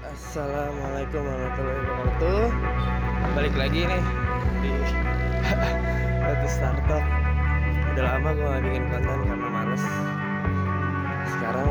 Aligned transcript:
Assalamualaikum 0.00 1.20
warahmatullahi 1.20 1.76
wabarakatuh. 1.84 2.42
Balik 3.36 3.54
lagi 3.60 3.80
nih 3.84 4.02
di 4.64 4.72
Batu 6.24 6.48
Startup. 6.48 7.04
Udah 7.92 8.04
lama 8.08 8.28
gue 8.32 8.48
gak 8.48 8.62
bikin 8.64 8.84
konten 8.88 9.18
karena 9.28 9.48
males. 9.52 9.84
Sekarang 11.28 11.68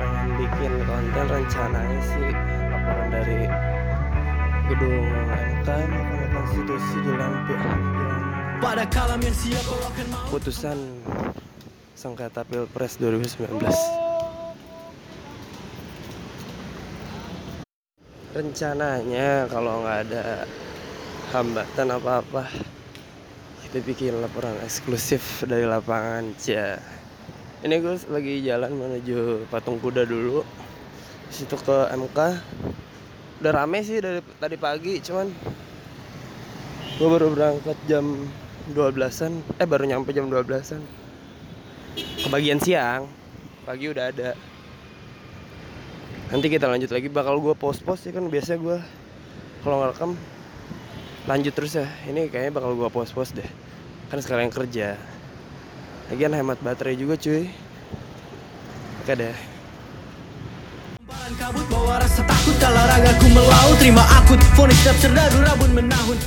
pengen 0.00 0.28
bikin 0.40 0.72
konten 0.88 1.24
rencananya 1.28 2.00
sih 2.08 2.28
Laporan 2.72 3.08
dari 3.12 3.40
gedung 4.72 5.04
MK 5.28 5.68
Mahkamah 5.68 6.28
Konstitusi 6.32 6.96
Jelang 7.04 7.34
Pada 8.64 8.84
kalam 8.88 9.20
yang 9.20 9.36
siap 9.36 9.64
Putusan 10.32 10.78
sengketa 11.92 12.48
Pilpres 12.48 12.96
2019 12.96 13.97
rencananya 18.38 19.50
kalau 19.50 19.82
nggak 19.82 19.98
ada 20.06 20.46
hambatan 21.34 21.90
apa-apa 21.90 22.46
kita 23.66 23.82
bikin 23.82 24.14
laporan 24.22 24.54
eksklusif 24.62 25.42
dari 25.42 25.66
lapangan 25.66 26.30
Cia. 26.38 26.78
Ini 27.66 27.74
gue 27.82 27.98
lagi 28.06 28.38
jalan 28.46 28.78
menuju 28.78 29.50
patung 29.50 29.82
kuda 29.82 30.06
dulu. 30.06 30.46
Situ 31.34 31.58
ke 31.58 31.90
MK 31.98 32.18
udah 33.42 33.52
rame 33.54 33.82
sih 33.82 33.98
dari 34.02 34.18
tadi 34.38 34.58
pagi 34.58 34.98
cuman 34.98 35.30
gue 36.98 37.06
baru 37.06 37.30
berangkat 37.30 37.78
jam 37.86 38.26
12an 38.74 39.62
eh 39.62 39.66
baru 39.66 39.86
nyampe 39.86 40.10
jam 40.10 40.26
12an 40.26 40.82
kebagian 42.26 42.58
siang 42.58 43.06
pagi 43.62 43.86
udah 43.94 44.10
ada 44.10 44.34
nanti 46.28 46.46
kita 46.52 46.68
lanjut 46.68 46.92
lagi. 46.92 47.08
Bakal 47.08 47.40
gue 47.40 47.54
post 47.56 47.80
post 47.84 48.08
ya 48.08 48.12
kan 48.12 48.28
biasa 48.28 48.60
gue 48.60 48.76
kalau 49.64 49.76
ngerekam 49.84 50.12
lanjut 51.28 51.52
terus 51.52 51.76
ya. 51.76 51.86
Ini 52.08 52.28
kayaknya 52.28 52.52
bakal 52.56 52.76
gue 52.76 52.88
post 52.92 53.12
post 53.16 53.32
deh. 53.36 53.48
Kan 54.12 54.20
sekarang 54.20 54.52
kerja. 54.52 54.96
Lagian 56.08 56.32
hemat 56.32 56.60
baterai 56.64 56.96
juga 56.96 57.16
cuy. 57.20 57.48
Oke 59.04 59.12
deh. 59.16 59.36
Kabut 61.36 61.68
bawa 61.68 62.00
rasa 62.00 62.24
takut 62.24 62.56
Kala 62.56 62.88
ragaku 62.88 63.28
melaut. 63.28 63.76
Terima 63.76 64.00
akut 64.16 64.40
Fonis 64.56 64.80
serdadu 64.80 65.44
rabun 65.44 65.70
menahun. 65.76 66.18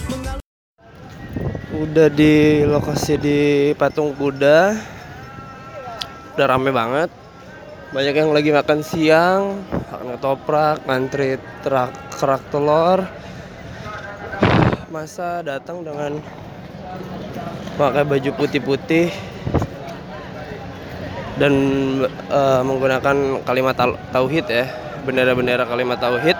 Udah 1.73 2.08
di 2.13 2.61
lokasi 2.69 3.17
di 3.17 3.39
patung 3.73 4.13
kuda. 4.13 4.77
Udah 6.38 6.45
rame 6.45 6.69
banget 6.69 7.20
banyak 7.92 8.16
yang 8.16 8.31
lagi 8.31 8.56
makan 8.56 8.80
siang 8.88 9.67
makan 9.67 10.16
ketoprak 10.16 10.80
ngantri 10.88 11.36
terak 11.59 11.92
kerak 12.16 12.39
telur. 12.48 13.03
Masa 14.88 15.44
datang 15.44 15.83
dengan 15.83 16.23
pakai 17.75 18.08
baju 18.08 18.31
putih-putih 18.39 19.11
dan 21.36 21.53
eh, 22.08 22.61
menggunakan 22.64 23.44
kalimat 23.44 23.75
tau- 23.75 24.00
tauhid 24.16 24.48
ya 24.48 24.72
bendera-bendera 25.03 25.67
kalimat 25.67 26.00
tauhid. 26.00 26.39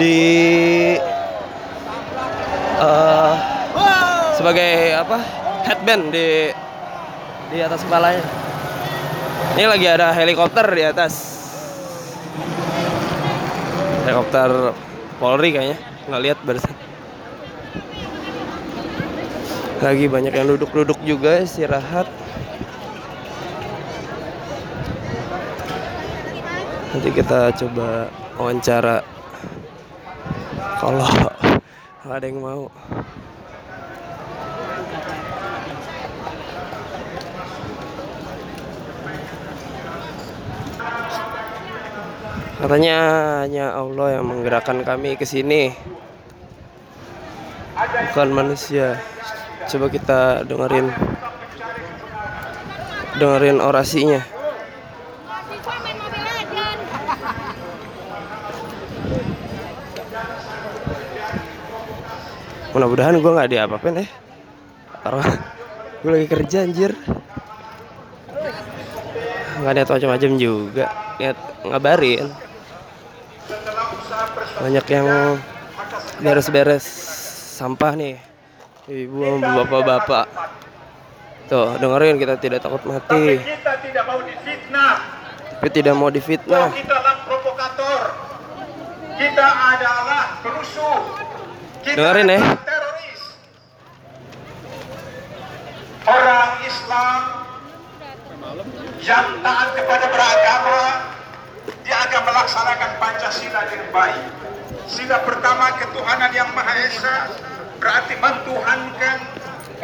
Di 0.00 0.16
eh, 2.80 3.32
sebagai 4.32 4.96
apa? 4.96 5.20
Headband 5.68 6.08
di 6.08 6.52
di 7.52 7.58
atas 7.60 7.84
kepalanya 7.84 8.43
ini 9.54 9.64
lagi 9.70 9.86
ada 9.86 10.10
helikopter 10.10 10.66
di 10.74 10.82
atas. 10.82 11.14
Helikopter 14.02 14.74
Polri 15.22 15.54
kayaknya. 15.54 15.78
Nggak 16.10 16.22
lihat 16.26 16.38
barusan. 16.42 16.74
Lagi 19.78 20.06
banyak 20.10 20.34
yang 20.34 20.48
duduk-duduk 20.50 20.98
juga 21.06 21.38
istirahat. 21.44 22.10
Nanti 26.90 27.10
kita 27.14 27.54
coba 27.54 28.10
wawancara. 28.34 29.06
Kalau 30.82 31.06
ada 32.04 32.26
yang 32.26 32.42
mau 32.42 32.66
Katanya 42.64 42.96
hanya 43.44 43.76
Allah 43.76 44.16
yang 44.16 44.24
menggerakkan 44.24 44.80
kami 44.88 45.20
ke 45.20 45.28
sini. 45.28 45.68
Bukan 48.08 48.32
manusia. 48.32 48.96
Coba 49.68 49.92
kita 49.92 50.48
dengerin 50.48 50.88
dengerin 53.20 53.60
orasinya. 53.60 54.24
Mudah-mudahan 62.72 63.20
gue 63.20 63.28
nggak 63.28 63.50
diapa-apain 63.52 64.00
ya. 64.00 64.08
Karena 65.04 65.24
gue 66.00 66.10
lagi 66.16 66.28
kerja 66.32 66.64
anjir. 66.64 66.96
Nggak 69.60 69.72
niat 69.76 69.88
macam-macam 69.92 70.30
juga. 70.40 70.88
Niat 71.20 71.36
ngabarin. 71.68 72.43
Banyak 74.64 74.86
yang 74.88 75.36
beres-beres 76.24 76.88
sampah 77.60 77.92
nih. 78.00 78.16
Ibu 78.88 79.44
bapak-bapak. 79.44 80.24
Tuh, 81.52 81.76
dengerin 81.76 82.16
kita 82.16 82.40
tidak 82.40 82.64
takut 82.64 82.80
mati, 82.88 83.44
kita 83.44 83.76
tidak 83.84 84.08
mau 84.08 84.24
difitnah. 84.24 84.96
tapi 85.52 85.68
tidak 85.68 85.94
mau 86.00 86.08
difitnah. 86.08 86.72
Kita 86.72 86.96
adalah 86.96 87.16
provokator. 87.28 88.00
Kita 89.20 89.48
adalah 89.76 90.40
perusuh. 90.40 91.00
Kita 91.84 91.96
Dengerin 92.00 92.32
ya. 92.32 92.40
teroris. 92.64 93.22
Orang 96.08 96.50
Islam 96.64 97.20
yang 99.04 99.28
taat 99.44 99.68
kepada 99.76 100.06
beragama, 100.08 100.80
dia 101.84 101.96
akan 102.08 102.20
melaksanakan 102.32 102.90
Pancasila 102.96 103.60
dengan 103.68 103.88
baik. 103.92 104.53
Sila 104.84 105.18
pertama 105.24 105.74
ketuhanan 105.80 106.30
yang 106.34 106.50
Maha 106.52 106.74
Esa 106.86 107.16
berarti 107.80 108.14
mentuhankan 108.20 109.18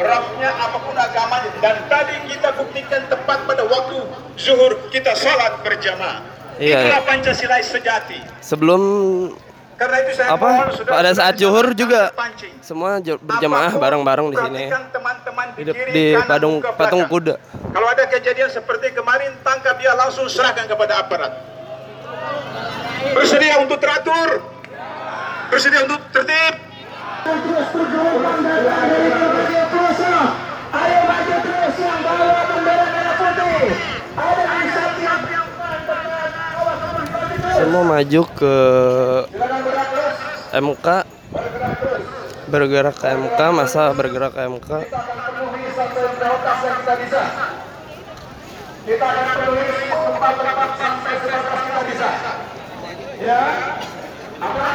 Rabbnya 0.01 0.51
apa 0.55 0.79
pun 0.81 0.97
agamanya 0.97 1.51
dan 1.61 1.77
tadi 1.91 2.17
kita 2.31 2.57
buktikan 2.57 3.05
tepat 3.11 3.45
pada 3.45 3.69
waktu 3.69 4.01
zuhur 4.39 4.89
kita 4.89 5.13
sholat 5.13 5.61
berjamaah. 5.61 6.25
Iya, 6.57 6.89
Itulah 6.89 7.01
iya. 7.03 7.09
Pancasila 7.09 7.57
sejati. 7.61 8.19
Sebelum 8.41 8.83
Karena 9.77 9.97
itu 10.05 10.13
saya 10.13 10.37
apa 10.37 10.45
mohon 10.45 10.69
pada 10.85 11.11
saat 11.17 11.35
zuhur 11.41 11.73
juga 11.73 12.13
terpancing. 12.13 12.53
semua 12.61 13.01
berjamaah 13.01 13.73
bareng-bareng 13.77 14.27
di 14.29 14.37
sini 14.37 14.63
teman-teman 14.69 15.47
di, 15.57 15.63
Di, 15.65 15.73
kiri, 15.73 15.91
di 15.93 16.05
kanan, 16.17 16.61
patung 16.77 17.05
kuda. 17.09 17.35
Kalau 17.73 17.89
ada 17.89 18.05
kejadian 18.09 18.49
seperti 18.53 18.93
kemarin, 18.93 19.37
tangkap 19.41 19.81
dia 19.81 19.97
langsung 19.97 20.29
serahkan 20.29 20.69
kepada 20.69 21.01
aparat. 21.01 21.33
Bersedia 23.17 23.57
untuk 23.61 23.81
teratur? 23.81 24.60
Bersedia 25.51 25.83
untuk 25.83 26.01
tertib? 26.15 26.55
Semua 37.61 37.83
maju 37.85 38.23
ke 38.39 38.57
MK 40.51 40.87
bergerak 42.51 42.97
ke 42.99 43.07
MK 43.15 43.41
masa 43.55 43.95
bergerak 43.95 44.33
ke 44.35 44.41
MK 44.47 44.71
kita 46.91 46.95
bisa. 47.07 47.23
Kita 48.83 49.07
akan 49.07 49.27
penuhi 49.31 49.67
tempat 49.87 50.35
tempat 50.35 50.71
sampai 50.75 51.15
sebatas 51.23 51.61
kita 51.63 51.83
bisa. 51.87 52.11
Ya. 53.21 53.43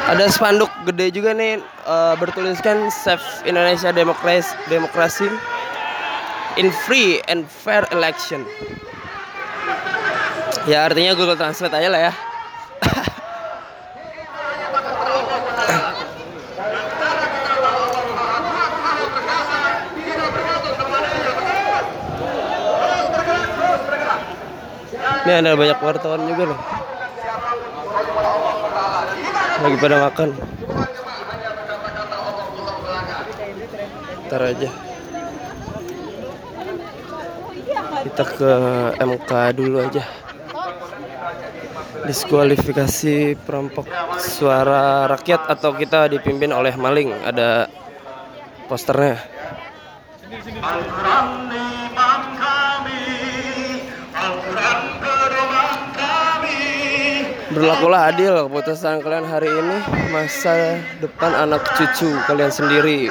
Ada 0.06 0.30
spanduk 0.30 0.70
gede 0.86 1.10
juga 1.18 1.34
nih 1.34 1.58
eh, 1.64 2.14
bertuliskan 2.22 2.90
Save 2.94 3.26
Indonesia 3.50 3.90
Demokrasi 3.90 4.54
Demokrasi 4.70 5.28
in 6.62 6.70
free 6.86 7.20
and 7.28 7.50
fair 7.50 7.84
election 7.92 8.46
ya 10.70 10.86
artinya 10.88 11.18
Google 11.18 11.38
Translate 11.38 11.76
aja 11.76 11.90
lah 11.90 12.02
ya 12.12 12.14
Ini 25.26 25.42
ada 25.42 25.58
banyak 25.58 25.82
wartawan 25.82 26.22
juga 26.30 26.54
loh. 26.54 26.85
Lagi 29.66 29.82
pada 29.82 29.98
makan. 30.06 30.30
Ntar 34.30 34.42
aja. 34.46 34.70
Kita 38.06 38.24
ke 38.30 38.52
MK 39.02 39.32
dulu 39.58 39.78
aja. 39.82 40.06
Diskualifikasi 42.06 43.34
perampok 43.42 43.90
suara 44.22 45.10
rakyat 45.10 45.50
atau 45.50 45.74
kita 45.74 46.14
dipimpin 46.14 46.54
oleh 46.54 46.78
maling. 46.78 47.10
Ada 47.26 47.66
posternya 48.70 49.18
Berlakulah 57.56 58.12
adil 58.12 58.36
keputusan 58.52 59.00
kalian 59.00 59.24
hari 59.24 59.48
ini 59.48 59.80
Masa 60.12 60.76
depan 61.00 61.32
anak 61.32 61.64
cucu 61.80 62.12
kalian 62.28 62.52
sendiri. 62.52 63.08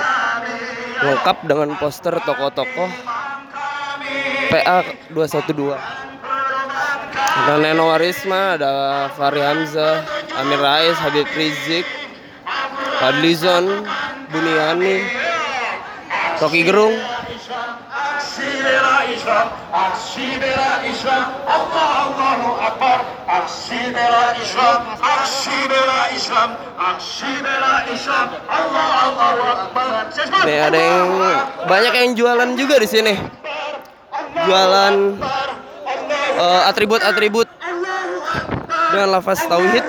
Lengkap 1.00 1.48
dengan 1.48 1.72
poster 1.80 2.12
tokoh-tokoh 2.20 2.92
PA 4.52 4.84
212 5.16 5.80
Ada 7.34 7.54
Neno 7.56 7.88
Warisma, 7.88 8.60
ada 8.60 9.08
Fahri 9.16 9.40
Hamzah, 9.40 10.04
Amir 10.36 10.60
Rais, 10.60 10.94
Habib 11.00 11.26
Rizik 11.32 11.88
Fadlizon, 13.00 13.88
Buniani 14.28 15.02
Rocky 16.38 16.62
Gerung. 16.68 16.94
Islam 20.84 21.26
Allah 21.48 22.23
Aksi 23.44 23.92
bela 23.92 24.32
Islam 24.40 24.80
Aksi 25.04 25.58
bela 25.68 26.08
Islam 27.92 28.26
Allah 28.48 28.88
Allahu 29.04 29.42
Akbar 29.44 30.08
Nih 30.48 30.64
ada 30.64 30.80
yang 30.80 31.08
banyak 31.68 31.92
yang 31.92 32.10
jualan 32.16 32.50
juga 32.56 32.80
di 32.80 32.88
sini. 32.88 33.14
Jualan 34.48 35.20
eh, 36.40 36.60
atribut-atribut 36.72 37.48
dengan 38.92 39.08
lafaz 39.20 39.44
tauhid. 39.44 39.84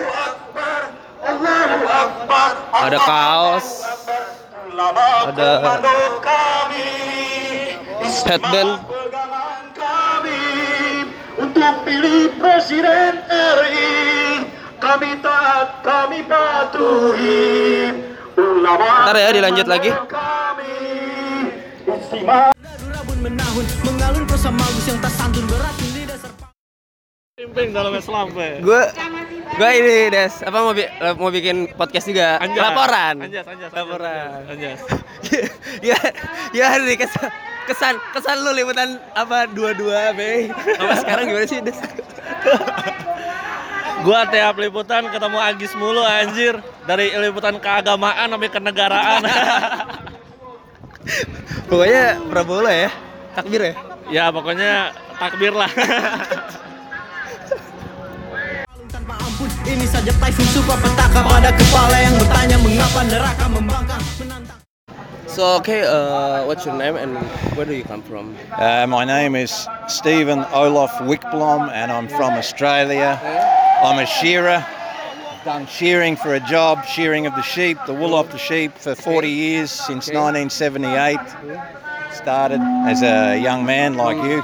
Ada 2.75 2.99
kaos, 3.07 3.67
Ada 5.31 5.51
headband. 8.25 8.71
untuk 11.35 11.73
pilih 11.87 12.35
presiden 12.35 13.14
RI 13.45 13.93
kami 14.75 15.17
taat 15.19 15.81
kami 15.81 16.19
patuhi 16.25 17.93
ulama 18.35 19.07
Ntar 19.07 19.17
ya, 19.17 19.29
dilanjut 19.31 19.67
lagi. 19.67 19.89
kami 20.05 20.75
istimewa 21.85 22.51
menahun 23.21 23.65
Mengalun 23.81 24.23
prosa 24.25 24.49
magus 24.49 24.85
yang 24.85 24.99
Beracun 25.01 25.89
lidah 25.93 26.17
serpa 26.17 26.45
Gue 28.61 28.81
gue 29.55 29.69
ini 29.71 29.95
Des, 30.09 30.33
apa 30.41 30.57
mau 30.57 30.73
bi- 30.73 30.91
mau 31.15 31.29
bikin 31.29 31.71
podcast 31.73 32.05
juga? 32.05 32.39
Laporan. 32.41 33.23
Anjas, 33.23 33.45
anjas, 33.45 33.71
Laporan. 33.71 34.51
anjas. 34.51 34.79
ya, 35.89 35.95
ya 36.51 36.75
hari 36.75 36.95
kesan, 36.95 37.31
kesan 37.63 37.95
kesan 38.11 38.43
lu 38.43 38.51
liputan 38.51 38.99
apa 39.13 39.47
dua-dua 39.47 40.11
be. 40.11 40.51
Apa 40.75 40.93
sekarang 40.99 41.31
gimana 41.31 41.47
sih 41.47 41.63
Des? 41.63 41.77
Gua 44.05 44.21
tiap 44.29 44.61
liputan 44.61 45.09
ketemu 45.09 45.41
Agis 45.41 45.73
mulu 45.73 46.05
anjir. 46.05 46.61
Dari 46.85 47.09
liputan 47.17 47.57
keagamaan 47.57 48.29
sampai 48.29 48.49
kenegaraan. 48.53 49.25
Pokoknya 51.69 52.17
Prabowo 52.29 52.61
lah 52.65 52.75
ya, 52.85 52.89
takbir 53.33 53.61
ya. 53.61 53.73
ya 54.09 54.25
pokoknya 54.33 54.89
takbir 55.21 55.53
lah. 55.53 55.69
tanpa 58.89 59.13
ampun 59.21 59.49
Ini 59.65 59.85
saja 59.85 60.11
Typhoon 60.17 60.47
Super 60.49 60.77
petaka 60.81 61.21
pada 61.21 61.53
kepala 61.53 61.97
yang 62.01 62.15
bertanya 62.17 62.57
Mengapa 62.57 63.01
neraka 63.05 63.45
membangkang 63.49 64.01
Menantang 64.17 64.59
So 65.29 65.59
okay, 65.59 65.83
uh, 65.83 66.47
what's 66.47 66.65
your 66.65 66.79
name 66.79 66.95
and 66.95 67.19
where 67.59 67.67
do 67.67 67.75
you 67.75 67.83
come 67.83 68.01
from? 68.01 68.39
Uh, 68.55 68.87
my 68.87 69.03
name 69.03 69.35
is 69.35 69.67
Stephen 69.91 70.47
Olaf 70.55 70.95
Wickblom 71.03 71.67
and 71.75 71.91
I'm 71.91 72.07
from 72.07 72.39
Australia. 72.39 73.19
I'm 73.85 73.99
a 73.99 74.05
shearer. 74.07 74.65
I've 74.65 75.45
done 75.45 75.67
shearing 75.67 76.15
for 76.15 76.33
a 76.33 76.39
job, 76.39 76.85
shearing 76.85 77.27
of 77.27 77.35
the 77.35 77.43
sheep, 77.43 77.77
the 77.85 77.93
wool 77.93 78.15
off 78.15 78.31
the 78.31 78.39
sheep 78.39 78.75
for 78.75 78.95
40 78.95 79.29
years 79.29 79.69
since 79.69 80.07
1978. 80.07 81.19
Started 82.11 82.61
as 82.61 83.03
a 83.03 83.39
young 83.39 83.63
man 83.63 83.93
like 83.93 84.17
you. 84.17 84.41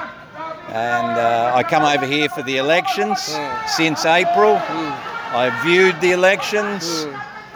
And 0.68 1.18
uh, 1.18 1.54
I 1.56 1.64
come 1.64 1.82
over 1.84 2.06
here 2.06 2.30
for 2.30 2.44
the 2.44 2.58
elections 2.58 3.36
since 3.66 4.06
April. 4.06 4.58
I 4.58 5.60
viewed 5.66 6.00
the 6.02 6.12
elections 6.12 7.08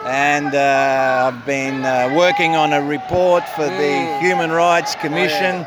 and 0.04 0.56
uh, 0.56 1.30
I've 1.32 1.46
been 1.46 1.84
uh, 1.84 2.12
working 2.16 2.56
on 2.56 2.72
a 2.72 2.82
report 2.82 3.48
for 3.50 3.64
the 3.64 4.18
Human 4.20 4.50
Rights 4.50 4.96
Commission. 4.96 5.64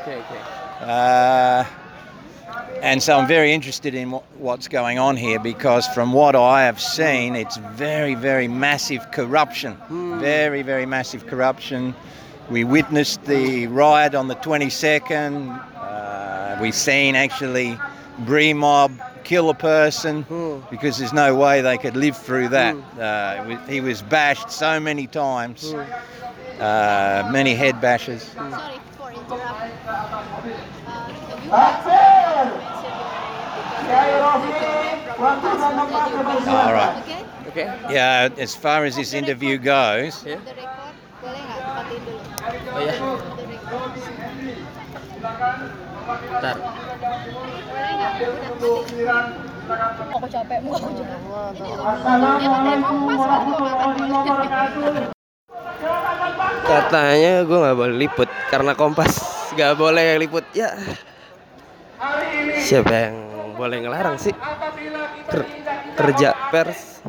Okay, 2.79 2.87
okay. 2.87 2.87
Uh, 2.87 2.91
and 2.91 3.01
so 3.03 3.17
I'm 3.17 3.27
very 3.27 3.53
interested 3.53 3.93
in 3.95 4.11
what, 4.11 4.23
what's 4.37 4.67
going 4.67 4.99
on 4.99 5.17
here 5.17 5.39
because, 5.39 5.87
from 5.89 6.13
what 6.13 6.35
I 6.35 6.63
have 6.63 6.79
seen, 6.81 7.35
it's 7.35 7.57
very, 7.57 8.15
very 8.15 8.47
massive 8.47 9.11
corruption. 9.11 9.77
Very, 10.19 10.61
very 10.63 10.85
massive 10.85 11.27
corruption. 11.27 11.95
We 12.49 12.63
witnessed 12.63 13.23
the 13.25 13.67
riot 13.67 14.15
on 14.15 14.27
the 14.27 14.35
22nd. 14.35 15.63
Uh, 15.75 16.57
we've 16.61 16.75
seen 16.75 17.15
actually 17.15 17.77
Bree 18.19 18.53
Mob 18.53 18.91
kill 19.23 19.49
a 19.49 19.53
person 19.53 20.25
because 20.71 20.97
there's 20.97 21.13
no 21.13 21.35
way 21.35 21.61
they 21.61 21.77
could 21.77 21.95
live 21.95 22.17
through 22.17 22.49
that. 22.49 22.75
Uh, 22.99 23.43
he 23.67 23.81
was 23.81 24.01
bashed 24.01 24.49
so 24.51 24.79
many 24.79 25.05
times, 25.07 25.73
uh, 26.59 27.29
many 27.31 27.53
head 27.55 27.79
bashes. 27.81 28.23
Sorry 28.23 28.79
for 28.97 29.11
interrupt. 29.11 29.69
All 36.49 36.73
right. 36.73 37.03
Okay. 37.49 37.65
Yeah, 37.89 38.29
as 38.37 38.53
far 38.53 38.85
as 38.85 38.95
this 38.95 39.13
interview 39.17 39.57
goes, 39.57 40.21
Yeah. 40.21 40.37
matiin 41.79 42.01
dulu? 42.05 42.19
Oh 42.69 42.81
ya, 42.83 42.93
bentar. 46.29 46.55
Aku 50.09 50.27
capek, 50.29 50.59
muka 50.65 50.77
aku 50.81 50.89
juga. 50.97 51.15
Katanya 56.69 57.33
gue 57.45 57.57
nggak 57.57 57.77
boleh 57.77 57.95
liput 57.97 58.29
karena 58.53 58.71
Kompas 58.77 59.13
nggak 59.57 59.73
boleh 59.77 60.21
liput. 60.21 60.45
Ya, 60.53 60.77
siapa 62.61 62.93
yang 62.93 63.28
boleh 63.59 63.83
ngelarang 63.83 64.15
sih? 64.15 64.31
Ker- 65.27 65.51
kerja 65.99 66.31
pers. 66.47 67.03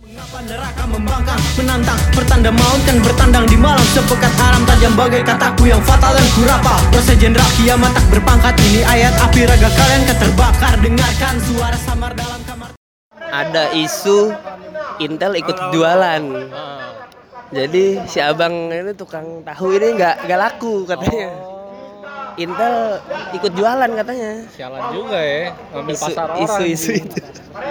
Mengapa 0.00 0.38
neraka 0.42 0.84
membangkang 0.90 1.40
Menantang 1.54 2.00
Pertanda 2.10 2.50
maut 2.50 2.80
kan 2.82 2.98
bertandang 2.98 3.46
di 3.46 3.54
malam 3.54 3.84
Sepekat 3.94 4.32
haram 4.42 4.66
tajam 4.66 4.92
bagai 4.98 5.22
kataku 5.22 5.70
yang 5.70 5.78
fatal 5.86 6.10
dan 6.16 6.26
kurapa 6.34 6.74
jenderal 7.14 7.46
kiamat 7.54 7.94
tak 7.94 8.04
berpangkat 8.10 8.54
Ini 8.58 8.80
ayat 8.90 9.14
api 9.22 9.46
raga 9.46 9.70
kalian 9.70 10.02
kan 10.10 10.16
terbakar 10.18 10.74
Dengarkan 10.82 11.34
suara 11.46 11.78
samar 11.78 12.12
dalam 12.18 12.40
kamar 12.42 12.74
Ada 13.30 13.70
isu 13.70 14.34
Intel 15.00 15.32
ikut 15.40 15.56
jualan. 15.72 16.22
Jadi 17.50 18.04
si 18.04 18.20
abang 18.20 18.68
ini 18.68 18.92
tukang 18.92 19.40
tahu 19.40 19.74
ini 19.80 19.96
nggak 19.96 20.28
nggak 20.28 20.38
laku 20.38 20.84
katanya. 20.84 21.49
Intel 22.36 22.74
ikut 23.32 23.52
jualan 23.52 23.90
katanya. 23.92 24.32
Sialan 24.48 24.82
juga 24.90 25.18
ya, 25.18 25.42
ngambil 25.70 25.94
Isu, 25.94 26.04
pasar 26.04 26.26
orang. 26.28 26.42
isu-isu 26.44 26.90
itu. 26.96 27.18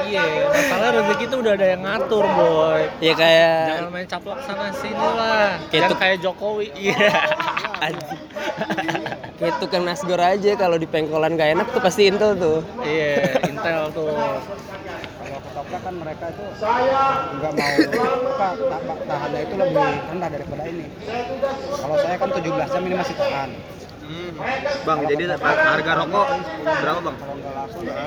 Iya, 0.05 0.21
masalah 0.45 0.87
rezeki 0.93 1.23
itu 1.23 1.35
udah 1.37 1.53
ada 1.53 1.67
yang 1.67 1.81
ngatur, 1.81 2.25
boy. 2.27 2.81
Ya 2.99 3.13
kayak 3.13 3.57
Jangan 3.69 3.89
main 3.89 4.07
caplok 4.07 4.39
sana 4.41 4.67
sini 4.71 4.93
lah. 4.97 5.49
Kayak 5.57 5.69
Kayak 5.69 5.87
tuk- 5.87 5.99
kayak 5.99 6.17
Jokowi. 6.19 6.67
Iya. 6.73 7.09
Anjing. 7.85 8.21
Kayak 9.35 9.55
tukang 9.57 9.83
nasgor 9.83 10.19
aja 10.19 10.51
kalau 10.53 10.75
di 10.75 10.85
pengkolan 10.85 11.33
gak 11.33 11.49
enak 11.53 11.67
tuh 11.69 11.79
pasti 11.79 12.05
Intel 12.05 12.35
tuh. 12.35 12.59
Iya, 12.81 13.33
Intel 13.49 13.81
tuh. 13.89 14.11
ketoprak 15.29 15.81
kan 15.81 15.93
mereka 15.93 16.25
itu 16.27 16.43
nggak 17.37 17.51
mau 17.51 17.73
apa 17.79 18.47
ta- 18.57 18.57
ta- 18.81 19.03
tahannya 19.05 19.39
itu 19.41 19.53
lebih 19.55 19.81
rendah 20.05 20.29
daripada 20.29 20.63
ini 20.65 20.85
kalau 21.71 21.95
saya 21.97 22.15
kan 22.15 22.29
17 22.29 22.43
jam 22.69 22.81
ini 22.81 22.95
masih 22.95 23.15
tahan 23.15 23.49
Bang, 24.89 25.05
jadi 25.05 25.37
harga 25.37 25.91
rokok 26.01 26.27
berapa 26.65 26.99
bang? 27.05 27.17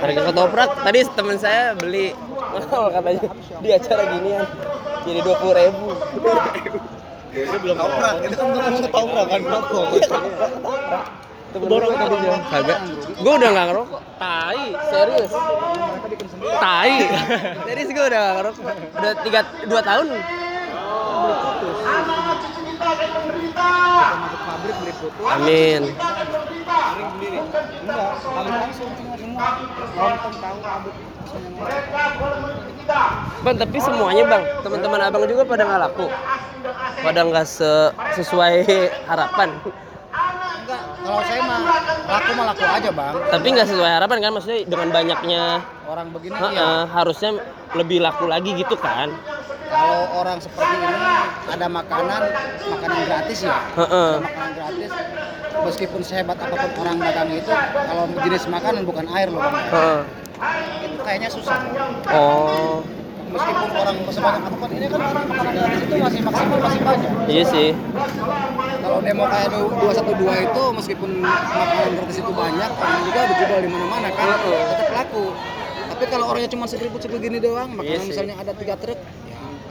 Harga 0.02 0.20
ketoprak 0.26 0.70
tadi 0.82 0.98
teman 1.14 1.36
saya 1.38 1.78
beli. 1.78 2.10
Mahal 2.34 2.90
katanya. 2.90 3.30
Di 3.62 3.68
acara 3.70 4.02
ginian. 4.10 4.46
Jadi 5.06 5.20
dua 5.22 5.36
puluh 5.38 5.54
ribu. 5.54 5.94
Taurat, 7.78 8.16
itu 8.26 8.34
kan 8.34 8.46
belum 8.50 8.90
taurat 8.90 9.26
kan? 9.30 9.40
Rokok. 9.46 9.84
tadi 11.52 12.16
jual 12.18 12.40
kagak 12.48 12.78
gue 13.22 13.32
udah 13.38 13.50
nggak 13.54 13.66
ngerokok. 13.70 14.00
Tai 14.18 14.62
serius. 14.90 15.32
Tai. 16.58 16.94
Serius 17.70 17.90
gue 17.94 18.04
udah 18.10 18.18
nggak 18.18 18.34
ngerokok. 18.42 18.74
Udah 18.98 19.12
tiga 19.22 19.40
dua 19.70 19.80
tahun. 19.86 20.06
Putus 21.22 21.78
amin. 25.32 25.82
Bang 33.42 33.56
tapi 33.58 33.78
semuanya 33.82 34.24
bang 34.28 34.42
teman-teman 34.62 35.00
abang 35.02 35.24
juga 35.26 35.42
pada 35.42 35.62
nggak 35.66 35.80
laku. 35.80 36.06
Pada 37.02 37.20
nggak 37.26 37.46
se- 37.46 37.92
sesuai 38.14 38.54
harapan. 39.08 39.48
Enggak 40.62 40.82
kalau 41.02 41.22
saya 41.26 41.40
mah 41.42 41.60
laku 42.06 42.30
mah 42.38 42.44
laku 42.54 42.62
aja 42.62 42.90
bang. 42.94 43.14
Tapi 43.32 43.46
nggak 43.50 43.68
sesuai 43.68 43.90
harapan 43.98 44.18
kan 44.22 44.30
maksudnya 44.36 44.58
dengan 44.68 44.88
banyaknya 44.94 45.42
orang 45.92 46.08
begini 46.14 46.34
Heeh, 46.38 46.52
ya 46.56 46.70
harusnya 46.88 47.30
lebih 47.74 47.98
laku 48.00 48.24
lagi 48.30 48.56
gitu 48.56 48.76
kan 48.78 49.12
kalau 49.72 50.00
orang 50.14 50.38
seperti 50.38 50.74
ini 50.76 50.92
ada 51.48 51.66
makanan 51.66 52.20
makanan 52.68 52.98
gratis 53.02 53.38
ya? 53.40 53.56
Heeh. 53.74 54.12
Ada 54.12 54.22
makanan 54.22 54.50
gratis. 54.52 54.90
Meskipun 55.52 56.00
sehebat 56.02 56.36
apa 56.36 56.54
pun 56.54 56.70
orang 56.78 56.96
dagang 56.98 57.30
itu 57.30 57.52
kalau 57.72 58.04
jenis 58.18 58.44
makanan 58.46 58.82
bukan 58.84 59.06
air 59.10 59.28
loh 59.28 59.40
bang. 59.40 59.54
Heeh. 59.70 60.00
itu 60.84 60.98
kayaknya 61.00 61.28
susah. 61.30 61.58
Oh. 62.10 62.82
Meskipun 63.32 63.68
orang 63.72 63.96
sebanyak 64.10 64.42
apa 64.42 64.56
pun 64.58 64.70
ini 64.70 64.86
kan 64.86 65.00
orang 65.00 65.24
makanan 65.24 65.52
gratis 65.56 65.80
itu 65.80 65.94
masih 65.96 66.20
maksimal 66.20 66.58
masih 66.60 66.80
banyak. 66.82 67.10
Iya 67.26 67.44
sih. 67.48 67.68
Kalau 68.82 68.98
demo 69.00 69.24
kayak 69.24 69.48
du- 69.48 69.72
212 69.72 70.36
itu 70.42 70.62
meskipun 70.74 71.10
makanan 71.18 71.90
gratis 71.96 72.16
itu 72.18 72.32
banyak 72.34 72.70
orang 72.70 73.00
juga 73.06 73.20
dijual 73.24 73.60
di 73.62 73.70
mana-mana 73.70 74.08
kan. 74.10 74.26
Tetap 74.36 74.90
laku. 74.92 75.26
Tapi 75.92 76.04
kalau 76.08 76.26
orangnya 76.28 76.50
cuma 76.50 76.66
segeribut 76.66 76.98
segini 76.98 77.38
doang 77.38 77.70
makanan 77.70 77.86
Iya 77.86 77.98
sih. 78.02 78.08
misalnya 78.10 78.34
ada 78.34 78.52
tiga 78.52 78.74
truk 78.74 78.98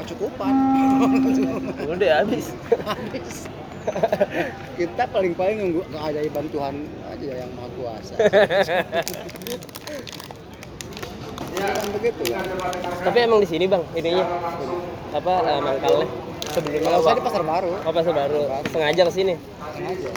kecukupan. 0.06 0.54
Udah 1.94 2.12
habis. 2.24 2.46
Habis. 2.84 3.48
Kita 4.80 5.04
paling-paling 5.10 5.58
nunggu 5.58 5.82
keajaiban 5.90 6.46
Tuhan 6.54 6.76
aja 7.10 7.32
yang 7.46 7.52
maha 7.58 7.70
kuasa. 7.78 8.14
Ya 11.52 11.68
kan 11.78 11.88
begitu 11.94 12.32
ya. 12.32 12.40
Tapi 13.06 13.18
emang 13.22 13.44
di 13.44 13.50
sini 13.52 13.68
bang 13.68 13.84
ininya. 13.94 14.24
Apa 15.14 15.34
eh, 15.46 15.60
mangkalnya? 15.60 16.08
Sebelumnya 16.52 16.90
kalau 16.90 17.04
saya 17.04 17.16
di 17.20 17.24
pasar 17.28 17.44
baru. 17.44 17.72
Oh 17.76 17.94
pasar 17.94 18.14
baru. 18.16 18.42
Sengaja 18.72 19.02
ke 19.06 19.12
sini? 19.14 19.34
Sengaja. 19.76 20.10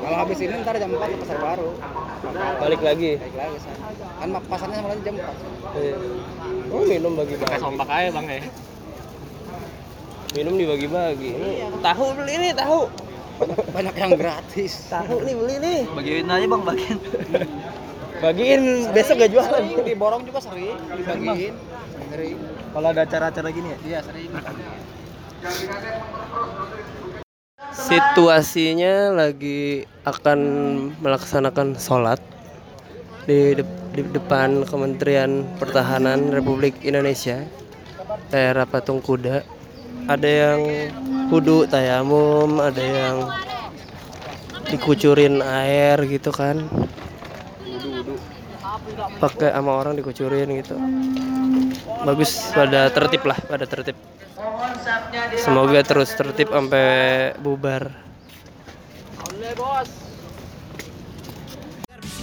Kalau 0.00 0.16
habis 0.20 0.38
ini 0.40 0.52
ntar 0.60 0.76
jam 0.76 0.90
4 0.92 1.00
ke 1.00 1.16
pasar 1.24 1.38
baru. 1.40 1.68
Balik 2.60 2.80
lagi? 2.84 3.10
Baik 3.16 3.36
lagi 3.38 3.58
sana 3.60 3.88
kan 4.20 4.28
pasarnya 4.44 4.76
sama 4.80 4.88
lagi 4.92 5.02
jam 5.04 5.14
4 5.16 5.24
Iya. 5.80 5.96
Oh 6.70 6.82
minum 6.86 7.12
bagi-bagi? 7.18 7.46
Kayak 7.46 7.62
sompak 7.62 7.88
aja 7.90 8.08
bang 8.14 8.26
ya. 8.26 8.42
minum 10.30 10.54
dibagi-bagi. 10.54 11.30
Ini 11.34 11.50
tahu 11.82 12.04
beli 12.14 12.34
nih 12.38 12.52
tahu. 12.54 12.86
Banyak 13.74 13.94
yang 13.98 14.12
gratis. 14.14 14.86
Tahu 14.86 15.26
nih 15.26 15.34
beli 15.34 15.54
nih. 15.58 15.80
Bagiin 15.90 16.30
aja 16.30 16.46
bang, 16.46 16.62
bagiin. 16.62 16.98
bagiin 18.20 18.62
besok 18.94 19.16
gak 19.18 19.30
jualan. 19.32 19.58
Sering 19.58 19.82
diborong 19.82 20.22
juga 20.22 20.38
sering. 20.38 20.76
Dibagiin 20.94 21.54
sering. 22.10 22.36
Kalau 22.70 22.88
ada 22.90 23.02
acara-acara 23.06 23.48
gini 23.50 23.68
ya? 23.74 23.78
iya 23.86 23.98
sering. 24.02 24.30
Situasinya 27.70 29.14
lagi 29.14 29.86
akan 30.04 30.38
melaksanakan 31.00 31.78
sholat 31.78 32.20
di, 33.24 33.56
de- 33.56 33.78
di 33.92 34.02
depan 34.06 34.64
Kementerian 34.64 35.44
Pertahanan 35.58 36.32
Republik 36.32 36.80
Indonesia 36.84 37.44
daerah 38.32 38.64
Patung 38.64 39.02
Kuda. 39.02 39.42
Ada 40.08 40.28
yang 40.28 40.60
kudu 41.30 41.68
tayamum 41.70 42.58
ada 42.58 42.82
yang 42.82 43.16
dikucurin 44.70 45.42
air 45.44 45.98
gitu 46.08 46.32
kan. 46.32 46.66
Pakai 49.20 49.52
sama 49.52 49.72
orang 49.76 49.94
dikucurin 49.98 50.48
gitu. 50.60 50.74
Bagus 52.06 52.50
pada 52.56 52.88
tertib 52.88 53.22
lah 53.28 53.38
pada 53.44 53.68
tertib. 53.68 53.94
Semoga 55.36 55.84
terus 55.84 56.10
tertib 56.16 56.48
sampai 56.48 57.32
bubar 57.38 57.92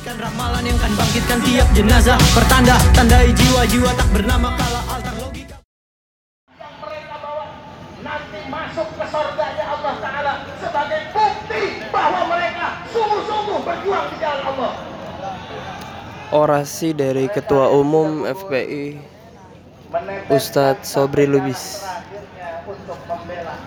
Bisikan 0.08 0.24
ramalan 0.24 0.64
yang 0.64 0.80
kan 0.80 0.92
bangkitkan 0.96 1.40
tiap 1.44 1.68
jenazah. 1.76 2.16
Pertanda, 2.32 2.80
tandai 2.96 3.28
jiwa-jiwa 3.28 3.92
tak 3.92 4.08
bernama 4.16 4.56
kala 4.56 4.80
altar 4.88 5.16
logika. 5.20 5.60
Nanti 8.00 8.40
masuk 8.48 8.88
ke 8.96 9.04
surganya 9.04 9.66
Allah 9.68 9.94
Ta'ala 10.00 10.34
sebagai 10.64 11.12
bukti 11.12 11.64
bahwa 11.92 12.22
mereka 12.24 12.88
sungguh-sungguh 12.88 13.60
berjuang 13.68 14.08
di 14.08 14.18
jalan 14.24 14.44
Allah. 14.48 14.72
orasi 16.32 16.96
dari 16.96 17.28
Ketua 17.28 17.76
Umum 17.76 18.24
FPI 18.24 19.04
Ustadz 20.32 20.88
Sobri 20.88 21.28
Lubis. 21.28 21.84
Akhirnya 21.84 22.64
untuk 22.64 23.00
membela 23.12 23.60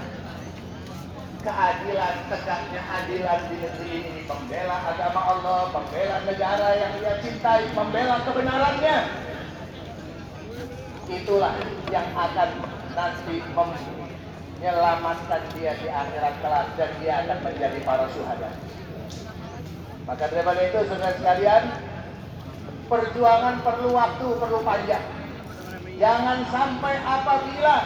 keadilan, 1.40 2.14
tegaknya 2.28 2.80
adilan 2.85 3.40
di 3.49 3.56
negeri 3.64 3.88
ini, 4.04 4.20
membela 4.28 4.76
agama 4.92 5.19
Allah, 5.30 5.70
membela 5.70 6.18
negara 6.26 6.68
yang 6.75 6.92
dia 6.99 7.14
cintai, 7.22 7.62
membela 7.70 8.18
kebenarannya. 8.26 8.99
Itulah 11.10 11.54
yang 11.90 12.06
akan 12.14 12.50
nanti 12.94 13.42
menyelamatkan 13.54 15.42
dia 15.54 15.72
di 15.78 15.87
akhirat 15.87 16.34
kelak 16.42 16.66
dan 16.75 16.90
dia 16.99 17.22
akan 17.22 17.38
menjadi 17.46 17.78
para 17.87 18.06
syuhada. 18.10 18.50
Maka 20.06 20.26
daripada 20.34 20.60
itu 20.66 20.78
saudara 20.90 21.14
sekalian, 21.14 21.62
perjuangan 22.90 23.62
perlu 23.62 23.94
waktu, 23.94 24.26
perlu 24.34 24.58
panjang. 24.66 25.06
Jangan 26.02 26.42
sampai 26.50 26.94
apabila 27.06 27.76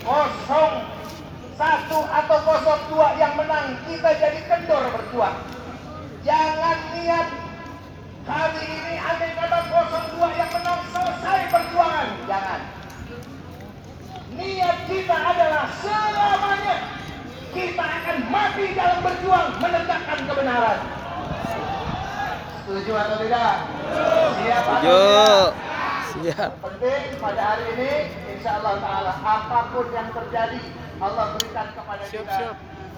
kosong 0.00 0.72
satu 1.54 2.00
atau 2.02 2.38
kosong 2.42 2.82
dua 2.88 3.08
yang 3.20 3.36
menang 3.36 3.76
kita 3.84 4.10
jadi 4.16 4.40
kendor 4.48 4.84
berjuang. 4.94 5.36
Jangan 6.24 6.78
niat 6.96 7.28
kali 8.24 8.64
ini 8.64 8.94
andai 8.96 9.30
kata 9.36 9.58
kosong 9.68 10.06
dua 10.16 10.28
yang 10.32 10.50
menang 10.56 10.82
selesai 10.88 11.40
perjuangan. 11.52 12.08
Jangan. 12.24 12.60
Niat 14.34 14.78
kita 14.88 15.16
adalah 15.20 15.64
selamanya 15.84 16.76
kita 17.52 17.84
akan 17.84 18.18
mati 18.32 18.64
dalam 18.72 18.98
berjuang 19.04 19.48
menegakkan 19.60 20.18
kebenaran. 20.24 20.78
Setuju 22.64 22.92
atau 22.96 23.16
tidak? 23.20 23.56
Siap 24.40 24.64
atau 24.64 24.80
tidak? 24.80 25.48
siap 26.14 26.62
penting 26.62 27.18
pada 27.18 27.42
hari 27.42 27.64
ini 27.74 27.92
insya 28.30 28.62
Allah 28.62 28.78
Ta'ala 28.78 29.12
apa 29.18 29.58
pun 29.74 29.86
yang 29.90 30.08
terjadi 30.14 30.62
Allah 31.02 31.24
berikan 31.34 31.68
kepada 31.74 32.04
kita 32.06 32.54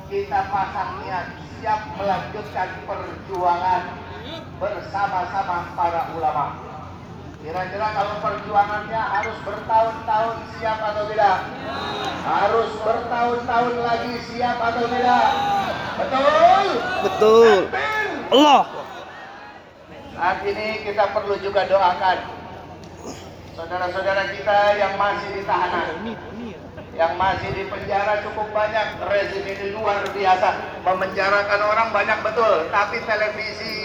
kita 0.06 0.40
pasang 0.54 1.02
niat 1.02 1.26
siap 1.58 1.80
melanjutkan 1.98 2.68
perjuangan 2.86 3.82
bersama-sama 4.62 5.74
para 5.74 6.02
ulama. 6.14 6.46
Kira-kira 7.42 7.86
kalau 7.94 8.14
perjuangannya 8.22 9.02
harus 9.02 9.36
bertahun-tahun 9.46 10.36
siap 10.58 10.78
atau 10.82 11.04
tidak? 11.10 11.38
Harus 12.26 12.70
bertahun-tahun 12.82 13.74
lagi 13.82 14.14
siap 14.30 14.58
atau 14.58 14.84
tidak? 14.90 15.26
Betul? 15.98 16.66
Betul. 17.06 17.54
Allah. 18.30 18.62
Saat 20.16 20.38
ini 20.48 20.68
kita 20.86 21.04
perlu 21.12 21.34
juga 21.42 21.68
doakan 21.68 22.18
saudara-saudara 23.56 24.36
kita 24.36 24.58
yang 24.76 25.00
masih 25.00 25.28
di 25.32 25.42
tahanan, 25.48 25.88
yang 26.96 27.12
masih 27.20 27.52
di 27.52 27.64
penjara 27.68 28.24
cukup 28.24 28.48
banyak. 28.50 28.86
Rezim 29.04 29.44
ini 29.44 29.66
luar 29.76 30.00
biasa, 30.10 30.48
memenjarakan 30.82 31.60
orang 31.60 31.88
banyak 31.92 32.18
betul. 32.24 32.66
Tapi 32.72 32.96
televisi, 33.04 33.76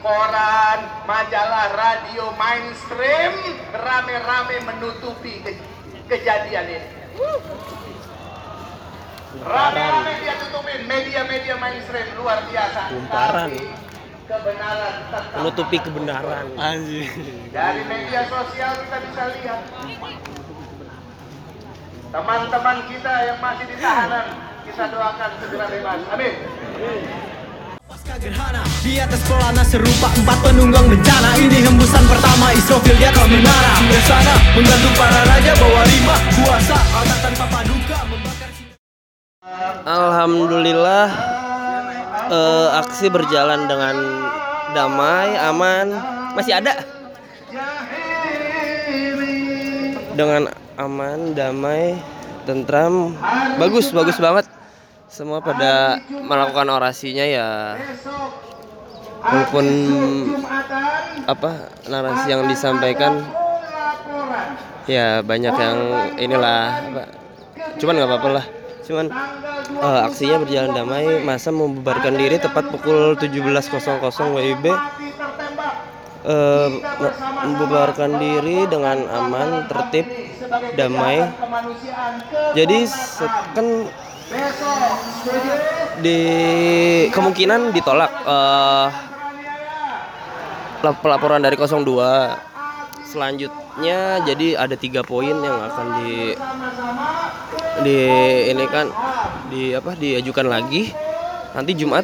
koran, 0.00 0.78
majalah, 1.04 1.68
radio, 1.76 2.32
mainstream 2.34 3.32
rame-rame 3.70 4.56
menutupi 4.64 5.44
ke- 5.44 5.60
kejadian 6.08 6.80
ini. 6.80 6.88
Rame-rame 9.34 10.12
dia 10.22 10.34
tutupin 10.40 10.80
media-media 10.88 11.54
mainstream 11.58 12.08
luar 12.16 12.40
biasa. 12.48 12.80
Kumparan. 12.88 13.50
Tapi 13.50 13.60
kebenaran 14.24 14.94
tetap 15.04 15.24
menutupi 15.36 15.76
kebenaran 15.76 16.48
Anjir. 16.56 17.12
Dari 17.52 17.82
media 17.84 18.24
sosial 18.24 18.72
kita 18.80 18.98
bisa 19.04 19.22
lihat 19.36 19.60
teman-teman 22.14 22.76
kita 22.86 23.14
yang 23.26 23.38
masih 23.42 23.66
di 23.66 23.74
tahanan 23.82 24.26
kita 24.62 24.84
doakan 24.86 25.30
segera 25.42 25.66
bebas. 25.66 26.00
Amin. 26.14 26.34
Pasca 27.84 28.14
gerhana 28.16 28.62
Di 28.80 28.96
atas 28.96 29.20
pelana 29.28 29.60
serupa 29.60 30.08
empat 30.08 30.38
penunggang 30.40 30.88
bencana 30.88 31.36
Ini 31.36 31.68
hembusan 31.68 32.00
pertama 32.08 32.48
Israfil 32.56 32.96
di 32.96 33.04
atas 33.04 33.28
menara 33.28 33.76
Sudah 33.76 34.02
sana 34.08 34.34
menggantung 34.56 34.94
para 34.96 35.20
raja 35.28 35.52
bawa 35.60 35.84
rimba 35.84 36.16
Kuasa 36.32 36.78
altar 36.80 37.18
tanpa 37.28 37.44
paduka 37.52 37.98
Membakar 38.08 38.50
Alhamdulillah 39.84 41.06
eh, 42.32 42.68
aksi 42.80 43.12
berjalan 43.12 43.68
dengan 43.68 43.96
damai, 44.72 45.36
aman, 45.44 45.86
masih 46.32 46.56
ada. 46.56 46.72
Dengan 50.16 50.48
aman, 50.74 51.32
damai, 51.32 51.98
tentram, 52.46 53.14
bagus, 53.58 53.94
bagus 53.94 54.18
banget. 54.18 54.46
Semua 55.06 55.38
pada 55.38 56.02
melakukan 56.10 56.66
orasinya 56.74 57.22
ya, 57.22 57.78
walaupun 59.22 59.66
apa 61.24 61.70
narasi 61.88 62.26
yang 62.28 62.44
disampaikan 62.50 63.24
ya 64.84 65.24
banyak 65.24 65.54
yang 65.56 65.78
inilah 66.20 66.60
apa 66.92 67.02
cuman 67.78 67.94
nggak 67.94 68.10
apa-apa 68.10 68.28
lah. 68.42 68.46
Cuman 68.84 69.06
eh, 69.80 70.00
aksinya 70.04 70.36
berjalan 70.44 70.76
damai. 70.76 71.24
Masa 71.24 71.48
membubarkan 71.48 72.20
diri 72.20 72.36
tepat 72.36 72.68
pukul 72.68 73.16
17.00 73.16 74.36
WIB 74.36 74.66
eh, 76.24 76.68
me- 76.72 77.16
membubarkan 77.44 78.10
diri 78.16 78.64
dengan 78.66 79.04
aman 79.08 79.68
tertib 79.68 80.08
damai. 80.74 81.28
Jadi 82.56 82.78
kan 83.54 83.66
di 86.00 86.18
kemungkinan 87.12 87.70
ditolak 87.70 88.12
eh, 88.24 88.86
lap- 90.82 91.00
pelaporan 91.00 91.40
dari 91.40 91.56
02 91.56 92.52
selanjutnya 93.04 94.26
jadi 94.26 94.58
ada 94.58 94.74
tiga 94.74 95.06
poin 95.06 95.38
yang 95.38 95.54
akan 95.54 95.86
di 96.02 96.34
di 97.86 97.98
ini 98.50 98.64
kan 98.66 98.86
di 99.50 99.74
apa 99.74 99.94
diajukan 99.94 100.46
lagi. 100.48 100.90
Nanti 101.54 101.72
Jumat 101.78 102.02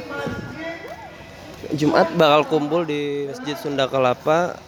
Jumat 1.70 2.10
bakal 2.18 2.42
kumpul 2.50 2.82
di 2.82 3.30
Masjid 3.30 3.54
Sunda 3.54 3.86
Kelapa 3.86 4.58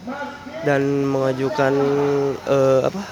dan 0.63 1.07
mengajukan 1.11 1.75
eh, 2.47 2.81
apa 2.87 3.03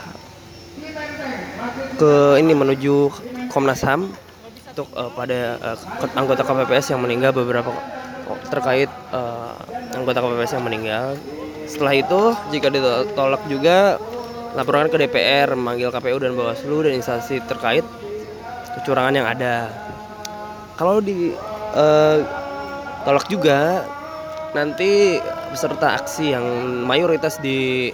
ke 1.98 2.38
ini 2.38 2.54
menuju 2.54 3.10
Komnas 3.50 3.82
HAM 3.82 4.06
untuk 4.70 4.86
eh, 4.94 5.10
pada 5.18 5.38
ke- 5.98 6.14
anggota 6.14 6.46
KPPS 6.46 6.94
yang 6.94 7.02
meninggal 7.02 7.34
beberapa 7.34 7.74
terkait 8.46 8.90
eh, 9.10 9.54
anggota 9.98 10.22
KPPS 10.22 10.52
yang 10.54 10.64
meninggal. 10.64 11.18
Setelah 11.66 11.94
itu 11.98 12.20
jika 12.54 12.70
ditolak 12.70 13.42
juga 13.50 13.98
laporan 14.54 14.86
ke 14.86 14.98
DPR, 14.98 15.54
memanggil 15.54 15.90
KPU 15.90 16.18
dan 16.22 16.38
Bawaslu 16.38 16.86
dan 16.86 16.94
instansi 16.94 17.42
terkait 17.42 17.82
kecurangan 18.78 19.14
yang 19.18 19.26
ada. 19.26 19.66
Kalau 20.78 21.02
di 21.02 21.34
eh, 21.74 22.18
tolak 23.04 23.26
juga 23.32 23.84
nanti 24.50 25.22
peserta 25.50 25.94
aksi 25.96 26.34
yang 26.34 26.44
mayoritas 26.84 27.38
di 27.38 27.90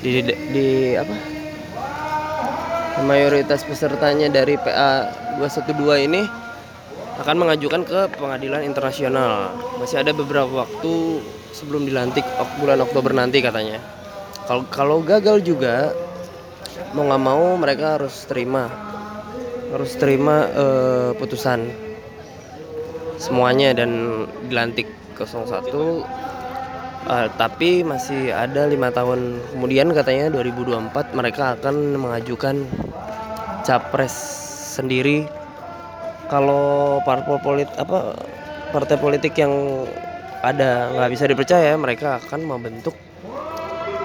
di, 0.00 0.22
di, 0.22 0.34
di- 0.54 0.94
apa 0.96 1.14
mayoritas 3.04 3.62
pesertanya 3.62 4.26
dari 4.26 4.58
PA 4.58 5.06
212 5.38 6.08
ini 6.10 6.22
akan 7.18 7.34
mengajukan 7.34 7.82
ke 7.82 8.00
pengadilan 8.14 8.62
internasional. 8.62 9.50
Masih 9.82 10.02
ada 10.02 10.14
beberapa 10.14 10.66
waktu 10.66 11.22
sebelum 11.54 11.86
dilantik 11.86 12.22
bulan 12.62 12.78
Oktober 12.82 13.10
nanti 13.10 13.42
katanya. 13.42 13.78
Kalau 14.46 14.64
kalau 14.70 14.98
gagal 15.02 15.42
juga 15.42 15.94
mau 16.94 17.06
nggak 17.06 17.22
mau 17.22 17.54
mereka 17.58 17.98
harus 17.98 18.22
terima 18.26 18.70
harus 19.68 19.92
terima 19.98 20.48
eh, 20.48 21.10
putusan 21.18 21.87
semuanya 23.28 23.76
dan 23.76 24.24
dilantik 24.48 24.88
01 25.20 26.08
Eh, 27.08 27.28
tapi 27.40 27.80
masih 27.80 28.34
ada 28.36 28.68
lima 28.68 28.92
tahun. 28.92 29.40
Kemudian 29.56 29.88
katanya 29.96 30.28
2024 30.28 31.16
mereka 31.16 31.56
akan 31.56 31.96
mengajukan 31.96 32.68
capres 33.64 34.12
sendiri. 34.76 35.24
Kalau 36.28 37.00
parpol 37.08 37.40
polit 37.40 37.70
apa 37.80 38.12
partai 38.76 39.00
politik 39.00 39.32
yang 39.40 39.88
ada 40.44 40.92
nggak 40.92 41.10
bisa 41.16 41.24
dipercaya 41.24 41.72
mereka 41.80 42.20
akan 42.20 42.44
membentuk 42.44 42.92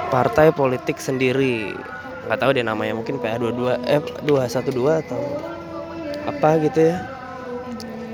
partai 0.08 0.56
politik 0.56 0.96
sendiri. 0.96 1.76
Nggak 2.30 2.40
tahu 2.40 2.56
deh 2.56 2.64
namanya 2.64 2.96
mungkin 2.96 3.20
PA22 3.20 3.84
eh 3.84 4.00
212 4.24 5.04
atau 5.04 5.22
apa 6.24 6.50
gitu 6.64 6.80
ya. 6.88 7.04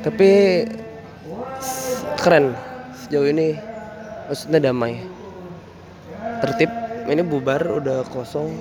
Tapi 0.01 0.31
keren. 2.19 2.55
Sejauh 2.95 3.27
ini 3.29 3.55
maksudnya 4.27 4.59
damai. 4.59 4.99
Tertib 6.39 6.71
ini 7.09 7.23
bubar 7.25 7.59
udah 7.81 8.05
kosong. 8.11 8.53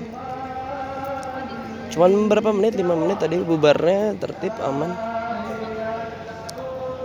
Cuman 1.92 2.30
berapa 2.30 2.54
menit? 2.54 2.78
5 2.78 2.84
menit 2.94 3.18
tadi 3.18 3.40
bubarnya 3.42 4.14
tertib 4.22 4.54
aman. 4.62 4.94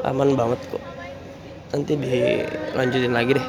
Aman 0.05 0.35
banget 0.35 0.59
kok. 0.69 0.83
Nanti 1.73 1.97
dilanjutin 1.97 3.13
lagi 3.15 3.39
deh. 3.39 3.47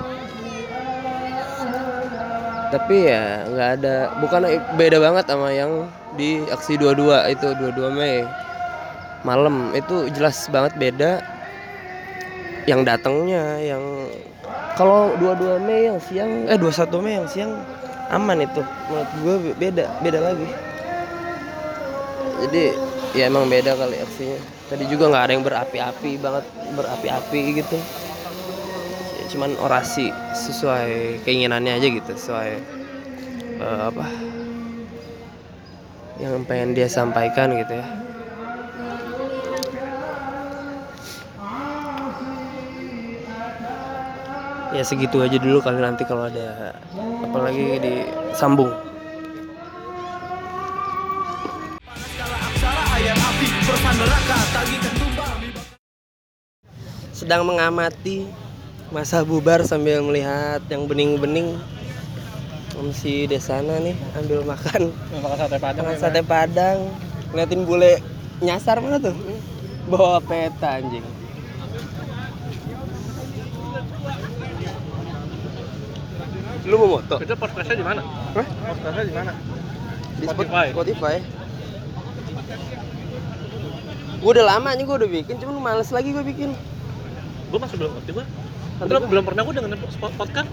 Tapi 2.74 2.96
ya 3.06 3.46
nggak 3.46 3.70
ada 3.78 3.94
bukan 4.18 4.50
beda 4.74 4.98
banget 4.98 5.24
sama 5.30 5.54
yang 5.54 5.86
di 6.18 6.42
aksi 6.50 6.74
22 6.74 7.34
itu 7.34 7.48
22 7.54 7.94
Mei. 7.94 8.26
Malam 9.22 9.70
itu 9.78 10.10
jelas 10.10 10.50
banget 10.50 10.74
beda 10.74 11.22
yang 12.64 12.80
datangnya 12.82 13.60
yang 13.60 14.08
kalau 14.74 15.14
22 15.20 15.62
Mei 15.62 15.86
yang 15.86 16.00
siang 16.00 16.48
eh 16.48 16.58
21 16.58 17.04
Mei 17.04 17.14
yang 17.20 17.28
siang 17.28 17.52
aman 18.10 18.44
itu. 18.44 18.62
Menurut 18.90 19.10
gue 19.20 19.34
beda 19.56 19.84
beda 20.02 20.18
lagi. 20.20 20.48
Jadi 22.44 22.64
ya 23.14 23.30
emang 23.30 23.46
beda 23.46 23.78
kali 23.78 23.96
aksinya. 24.00 24.38
Tadi 24.68 24.84
juga 24.88 25.12
nggak 25.12 25.24
ada 25.28 25.32
yang 25.32 25.44
berapi-api 25.46 26.10
banget 26.18 26.44
berapi-api 26.74 27.40
gitu. 27.62 27.78
Ya, 29.20 29.24
cuman 29.30 29.54
orasi 29.62 30.10
sesuai 30.34 31.22
keinginannya 31.22 31.78
aja 31.78 31.86
gitu 31.86 32.12
sesuai 32.16 32.50
eh, 33.60 33.82
apa 33.92 34.06
yang 36.22 36.46
pengen 36.46 36.78
dia 36.78 36.86
sampaikan 36.86 37.50
gitu 37.58 37.74
ya 37.74 38.03
ya 44.74 44.82
segitu 44.82 45.22
aja 45.22 45.38
dulu 45.38 45.62
kali 45.62 45.78
nanti 45.78 46.02
kalau 46.02 46.26
ada 46.26 46.74
apalagi 47.22 47.78
disambung. 47.78 48.74
Sedang 57.14 57.46
mengamati 57.46 58.26
masa 58.90 59.22
bubar 59.22 59.62
sambil 59.62 60.02
melihat 60.02 60.60
yang 60.66 60.90
bening-bening. 60.90 61.56
Om 62.74 62.90
si 62.90 63.30
Desana 63.30 63.78
nih 63.78 63.94
ambil 64.18 64.42
makan. 64.42 64.90
Makan 65.22 65.38
sate 65.38 65.58
padang. 65.62 65.84
makan 65.86 66.00
sate 66.02 66.22
padang. 66.26 66.78
Ngeliatin 67.30 67.62
bule 67.62 68.02
nyasar 68.42 68.82
mana 68.82 68.98
tuh? 68.98 69.14
Bawa 69.86 70.18
peta 70.18 70.82
anjing 70.82 71.23
lu 76.64 76.74
mau 76.80 76.88
moto 76.96 77.16
Itu 77.20 77.34
podcastnya 77.36 77.76
di 77.76 77.84
mana? 77.84 78.00
Hah? 78.04 78.46
Podcastnya 78.46 79.04
di 79.04 79.14
mana? 79.14 79.32
di 80.14 80.26
Spotify. 80.30 80.66
Spotify. 80.70 81.16
Gue 84.24 84.30
udah 84.32 84.46
lama 84.56 84.70
nih 84.72 84.84
gue 84.88 84.96
udah 84.96 85.10
bikin, 85.10 85.34
cuman 85.36 85.54
males 85.60 85.90
lagi 85.92 86.16
gue 86.16 86.24
bikin. 86.24 86.56
Gue 87.52 87.58
masih 87.60 87.76
belum 87.76 87.92
ngerti 87.98 88.10
gue. 88.16 88.24
Belum, 88.88 89.02
belum 89.06 89.24
pernah 89.28 89.42
gue 89.44 89.54
dengerin 89.54 89.80
podcast. 90.16 90.48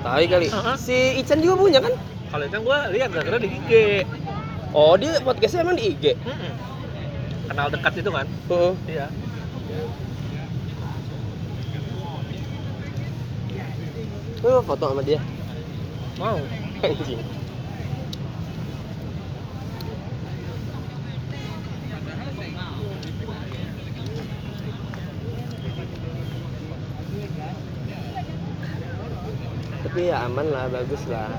Tahu 0.00 0.24
kali. 0.32 0.48
Uh-huh. 0.48 0.76
Si 0.80 1.20
Ican 1.20 1.44
juga 1.44 1.54
punya 1.60 1.78
kan? 1.84 1.92
Kalau 2.32 2.44
itu 2.48 2.58
gue 2.58 2.78
lihat 2.96 3.08
gara-gara 3.12 3.38
di 3.38 3.48
IG. 3.52 3.70
Oh 4.72 4.96
dia 4.96 5.20
podcastnya 5.20 5.60
emang 5.62 5.76
di 5.76 5.92
IG. 5.92 6.16
Mm-mm. 6.16 6.52
Kenal 7.52 7.68
dekat 7.70 7.92
itu 8.00 8.10
kan? 8.10 8.26
Heeh. 8.26 8.72
Iya. 8.88 9.06
Lu 14.44 14.60
foto 14.60 14.84
sama 14.92 15.00
dia? 15.00 15.20
Mau. 16.20 16.36
Anjing. 16.84 17.20
Tapi 29.86 30.12
ya 30.12 30.28
aman 30.28 30.46
lah, 30.52 30.68
bagus 30.68 31.02
lah. 31.08 31.32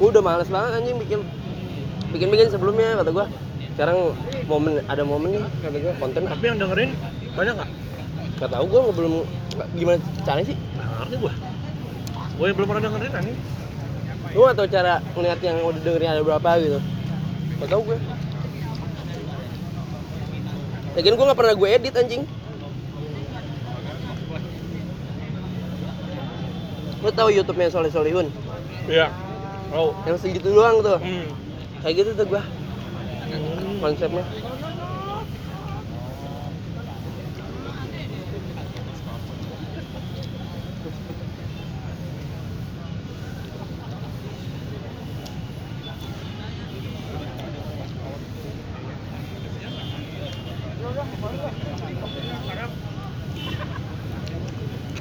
Udah 0.00 0.24
males 0.24 0.48
banget 0.48 0.80
anjing 0.80 0.96
bikin 0.96 1.20
bikin 2.16 2.28
bikin 2.32 2.48
sebelumnya 2.48 2.96
kata 2.96 3.12
gua. 3.12 3.26
Sekarang 3.76 4.16
momen 4.48 4.80
ada 4.88 5.04
momen 5.04 5.36
nih 5.36 5.44
kata 5.60 5.76
gua 5.76 5.92
konten 6.00 6.24
Tapi 6.24 6.44
yang 6.48 6.56
dengerin 6.56 6.90
banyak 7.36 7.54
nggak? 7.60 7.70
Gak 8.42 8.50
tau 8.50 8.66
gue 8.66 8.80
belum 8.90 9.22
gimana 9.76 9.98
caranya 10.24 10.46
sih 10.52 10.58
ngerti 11.00 11.16
gua. 11.20 11.32
Gua 12.40 12.44
yang 12.48 12.56
belum 12.56 12.68
pernah 12.68 12.82
dengerin 12.88 13.12
anjing. 13.12 13.38
gue 14.32 14.40
gak 14.48 14.56
tau 14.56 14.68
cara 14.70 14.94
ngeliat 15.12 15.40
yang 15.44 15.56
udah 15.60 15.80
dengerin 15.84 16.08
ada 16.08 16.22
berapa 16.24 16.50
gitu 16.56 16.78
gak 17.60 17.68
tau 17.68 17.82
gue 17.84 17.98
Lagian 20.92 21.16
gue 21.16 21.26
gak 21.28 21.36
pernah 21.40 21.54
gue 21.56 21.68
edit 21.68 21.94
anjing 22.00 22.22
Lo 27.02 27.10
tau 27.12 27.28
YouTube-nya 27.28 27.68
Soleh 27.68 27.90
Solihun? 27.90 28.30
Iya. 28.86 29.10
Oh. 29.74 29.90
Yang 30.08 30.22
segitu 30.22 30.48
doang 30.54 30.80
tuh 30.80 30.96
Hmm. 31.02 31.28
Kayak 31.84 31.94
gitu 32.00 32.10
tuh 32.14 32.26
gue 32.30 32.42
konsepnya 33.82 34.24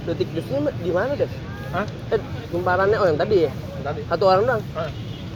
Detik 0.01 0.27
jusnya 0.35 0.69
di 0.81 0.90
mana 1.01 1.17
deh? 1.17 1.29
Hah? 1.73 1.85
Eh, 2.13 2.19
kumparannya 2.53 2.97
oh 3.01 3.07
yang 3.09 3.17
tadi 3.17 3.49
ya? 3.49 3.51
Tadi. 3.81 4.01
Satu 4.05 4.23
orang 4.29 4.43
doang. 4.45 4.61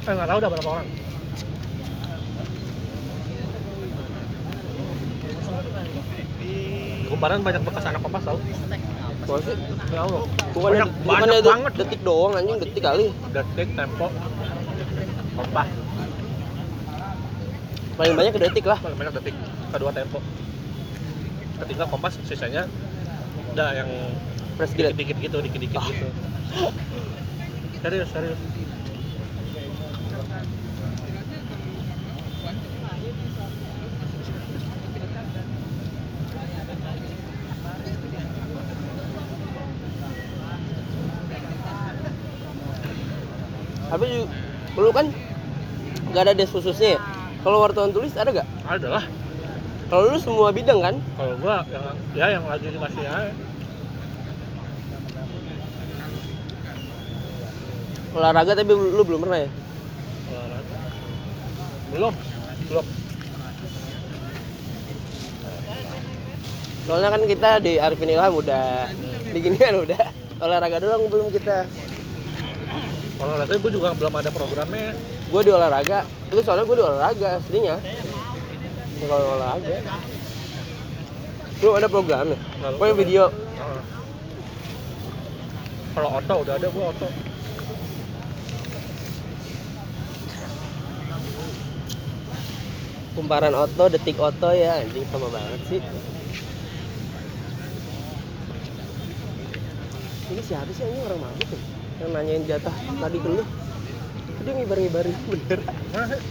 Eh 0.06 0.12
nggak 0.14 0.28
tahu 0.30 0.38
udah 0.38 0.50
berapa 0.54 0.70
orang. 0.70 0.88
Kumparan 7.06 7.40
banyak 7.42 7.62
bekas 7.66 7.86
anak 7.86 8.02
kompas 8.02 8.24
tau. 8.26 8.38
Masa 9.26 9.42
sih? 9.42 9.58
Ya 9.90 10.06
Allah. 10.06 10.22
Bukannya, 10.54 10.86
Banyak, 10.86 10.90
bukannya 11.02 11.38
banyak 11.42 11.46
banget. 11.50 11.72
detik 11.82 12.02
doang 12.06 12.34
anjing, 12.38 12.58
detik 12.62 12.84
kali. 12.86 13.08
Detik, 13.34 13.70
tempo, 13.74 14.08
kompas. 15.34 15.70
Paling 17.96 18.14
banyak 18.14 18.32
ke 18.38 18.42
detik 18.46 18.66
lah. 18.70 18.78
Paling 18.78 18.98
banyak 19.02 19.14
detik. 19.18 19.36
Kedua 19.74 19.92
tempo. 19.96 20.20
Ketiga 21.64 21.84
kompas, 21.90 22.14
sisanya 22.28 22.70
udah 23.56 23.70
yang 23.74 23.90
Press 24.56 24.72
grade. 24.72 24.96
dikit-dikit 24.96 25.20
gitu, 25.20 25.38
dikit-dikit 25.44 25.82
gitu. 25.84 26.08
Serius, 27.86 28.10
serius. 28.10 28.40
Tapi 43.86 44.28
lu 44.76 44.92
kan 44.92 45.08
nggak 46.10 46.24
ada 46.26 46.34
des 46.34 46.50
khususnya 46.50 46.98
ya. 46.98 47.00
Kalau 47.46 47.62
wartawan 47.62 47.94
tulis 47.94 48.18
ada 48.18 48.34
gak? 48.34 48.48
Ada 48.66 48.88
lah. 48.98 49.06
Kalau 49.94 50.10
lu 50.10 50.18
semua 50.18 50.50
bidang 50.50 50.82
kan? 50.82 50.96
Kalau 51.14 51.38
gua 51.38 51.62
yang 51.70 51.86
ya 52.18 52.26
yang 52.34 52.44
lagi 52.50 52.74
dikasih 52.74 53.06
aja. 53.06 53.45
Olahraga 58.16 58.56
tapi 58.56 58.72
lu 58.72 59.04
belum 59.04 59.28
pernah 59.28 59.40
ya? 59.44 59.50
Olahraga. 60.32 60.76
Belum, 61.92 62.14
belum. 62.72 62.86
Soalnya 66.86 67.10
kan 67.12 67.22
kita 67.26 67.50
di 67.60 67.74
Arifin 67.76 68.14
Ilham 68.14 68.34
udah 68.38 68.88
di 69.34 69.40
gini 69.42 69.58
kan 69.58 69.74
udah 69.84 70.04
olahraga 70.40 70.78
doang 70.80 71.10
belum 71.12 71.28
kita. 71.34 71.66
Olahraga 73.20 73.56
gua 73.58 73.72
juga 73.72 73.90
belum 73.92 74.14
ada 74.16 74.30
programnya. 74.32 74.94
Gue 75.26 75.42
di 75.42 75.52
olahraga, 75.52 76.06
lu 76.30 76.40
soalnya 76.40 76.64
gue 76.64 76.78
di 76.78 76.84
olahraga 76.86 77.30
aslinya. 77.42 77.76
Ya, 77.82 79.06
Kalau 79.10 79.28
olahraga. 79.36 79.76
Lu 81.60 81.70
ada 81.74 81.88
programnya? 81.90 82.38
Lalu- 82.62 82.78
Pokoknya 82.78 82.96
video. 82.96 83.24
Kalau 85.96 86.10
oto 86.12 86.34
udah 86.44 86.54
ada 86.56 86.68
gua 86.70 86.86
oto. 86.92 87.08
Kumparan 93.16 93.56
oto, 93.56 93.88
detik 93.88 94.20
oto 94.20 94.52
ya 94.52 94.84
anjing 94.84 95.08
sama 95.08 95.32
banget 95.32 95.62
sih. 95.72 95.82
Ini 100.36 100.42
siapa 100.44 100.68
sih 100.76 100.84
ini 100.84 101.00
orang 101.00 101.24
mabuk 101.24 101.48
ya? 101.48 101.60
Yang 102.04 102.12
nanyain 102.12 102.44
jatah 102.44 102.76
tadi 102.76 103.18
ke 103.24 103.30
lu. 103.32 103.44
Dia 104.44 104.52
ngibar-ngibarin 104.52 105.16
bener. 105.32 105.60
Mana 105.96 106.06
sih? 106.12 106.22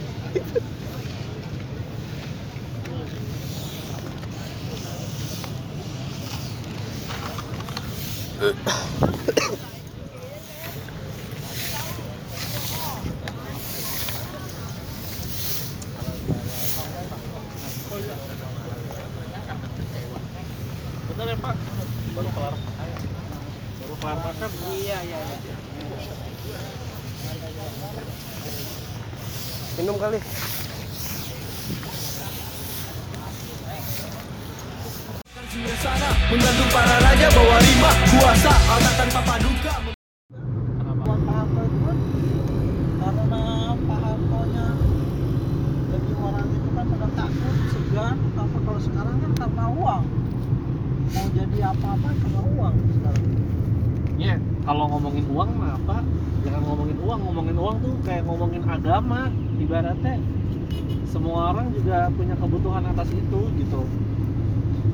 Betul 21.15 21.31
ya 21.31 21.37
Pak? 21.39 21.55
Baru 22.15 22.29
kelar 22.31 22.55
Baru 23.79 23.95
kelar 23.99 24.17
makan? 24.23 24.49
Iya, 24.71 24.97
iya, 25.03 25.19
iya. 25.19 25.55
Minum 29.75 29.99
kali. 29.99 30.19
sana 35.55 36.09
Menggantung 36.27 36.69
para 36.71 36.95
raja 36.99 37.27
bawa 37.31 37.57
rima 37.63 37.91
Kuasa 38.11 38.53
alta 38.67 38.91
tanpa 38.99 39.21
paduka 39.23 39.73
karena 43.05 43.43
Pak 43.77 43.99
Hartonya 44.03 44.67
jadi 45.93 46.11
orang 46.17 46.47
itu 46.49 46.69
kan 46.75 46.85
pada 46.89 47.07
takut 47.15 47.55
segan 47.71 48.17
apa 48.35 48.57
kalau 48.65 48.81
sekarang 48.81 49.15
kan 49.21 49.31
karena 49.37 49.65
uang 49.71 50.03
mau 51.05 51.27
jadi 51.31 51.57
apa-apa 51.71 52.09
karena 52.19 52.41
uang 52.57 52.75
sekarang 52.99 53.25
Ya, 54.15 54.39
kalau 54.63 54.87
ngomongin 54.95 55.27
uang 55.27 55.49
mah 55.59 55.75
apa? 55.75 55.99
Jangan 56.47 56.61
ngomongin 56.63 56.97
uang, 57.03 57.19
ngomongin 57.19 57.57
uang 57.59 57.75
tuh 57.83 57.93
kayak 58.07 58.23
ngomongin 58.23 58.63
agama 58.63 59.27
ibaratnya. 59.65 60.15
Semua 61.09 61.55
orang 61.55 61.73
juga 61.73 62.11
punya 62.13 62.35
kebutuhan 62.37 62.83
atas 62.85 63.09
itu 63.09 63.39
gitu. 63.57 63.81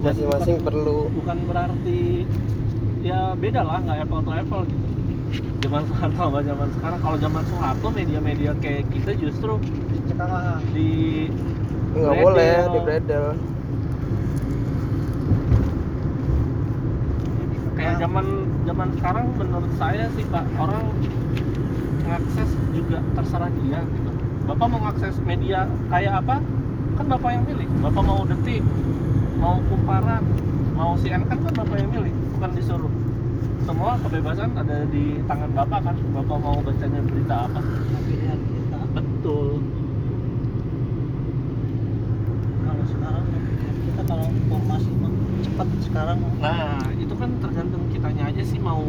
Masing-masing 0.01 0.57
perlu. 0.65 1.13
bukan 1.13 1.37
berarti 1.45 2.25
ya 3.05 3.37
beda 3.37 3.61
lah 3.61 3.77
nggak 3.85 4.07
apple 4.07 4.21
to 4.25 4.31
apple 4.33 4.63
gitu. 4.65 4.87
Zaman 5.61 5.81
Soeharto 5.91 6.21
sama 6.25 6.39
zaman 6.41 6.67
sekarang. 6.79 6.99
Kalau 7.03 7.17
zaman 7.19 7.43
Soeharto 7.45 7.87
media-media 7.93 8.51
kayak 8.57 8.87
kita 8.89 9.11
justru 9.19 9.59
sekarang 10.09 10.63
di 10.73 10.89
Nggak 11.91 12.15
boleh 12.23 12.55
di 12.71 12.79
bredel. 12.87 13.25
kayak 17.81 17.97
zaman 17.97 18.25
zaman 18.69 18.89
sekarang 18.93 19.25
menurut 19.41 19.73
saya 19.81 20.05
sih 20.13 20.21
pak 20.29 20.45
orang 20.61 20.85
ngakses 22.05 22.49
juga 22.77 23.01
terserah 23.17 23.49
dia 23.57 23.81
gitu 23.81 24.11
bapak 24.47 24.67
mau 24.69 24.79
ngakses 24.87 25.17
media 25.25 25.65
kayak 25.89 26.21
apa? 26.23 26.39
Kan 26.97 27.05
bapak 27.09 27.29
yang 27.33 27.43
milih. 27.49 27.67
Bapak 27.81 28.03
mau 28.05 28.21
detik 28.23 28.63
mau 29.41 29.57
kumparan 29.65 30.21
mau 30.77 30.93
CNN 31.01 31.25
kan 31.25 31.41
kan 31.41 31.53
bapak 31.65 31.77
yang 31.81 31.89
milih 31.89 32.13
bukan 32.37 32.51
disuruh. 32.53 32.93
Semua 33.65 33.97
kebebasan 34.01 34.53
ada 34.53 34.85
di 34.89 35.21
tangan 35.25 35.51
bapak 35.53 35.79
kan? 35.81 35.95
Bapak 36.13 36.37
mau 36.37 36.57
bacanya 36.61 37.01
berita 37.05 37.35
apa? 37.49 37.59
Pilihan 38.05 38.39
kita. 38.39 38.79
Betul. 38.93 39.49
Kalau 42.61 42.85
sekarang 42.85 43.23
pilihan 43.29 43.75
kita 43.89 44.01
kalau 44.05 44.27
informasi 44.29 44.89
cepat 45.41 45.67
sekarang. 45.81 46.17
Nah 46.37 46.85
itu 47.01 47.13
kan 47.17 47.29
tergantung 47.41 47.83
kita 47.89 48.01
caranya 48.11 48.27
aja 48.27 48.43
sih 48.43 48.59
mau 48.59 48.83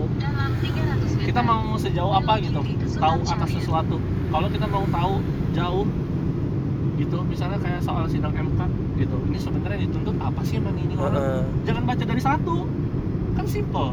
kita 1.23 1.41
mau 1.47 1.79
sejauh 1.79 2.11
apa 2.11 2.43
gitu? 2.43 2.59
Tahu 2.99 3.19
atas 3.23 3.51
sesuatu. 3.55 4.03
Kalau 4.35 4.49
kita 4.51 4.67
mau 4.67 4.85
tahu 4.91 5.23
jauh 5.53 5.87
gitu. 7.01 7.19
Misalnya 7.29 7.59
kayak 7.61 7.81
soal 7.85 8.05
sidang 8.09 8.35
MK 8.35 8.61
gitu. 9.01 9.17
Ini 9.31 9.39
sebenarnya 9.39 9.79
dituntut 9.89 10.17
apa 10.21 10.41
sih 10.45 10.61
emang 10.61 10.77
ini 10.77 10.95
orang? 10.97 11.17
Heeh. 11.17 11.43
jangan 11.69 11.83
baca 11.89 12.05
dari 12.05 12.23
satu. 12.23 12.57
Kan 13.33 13.47
simple 13.49 13.93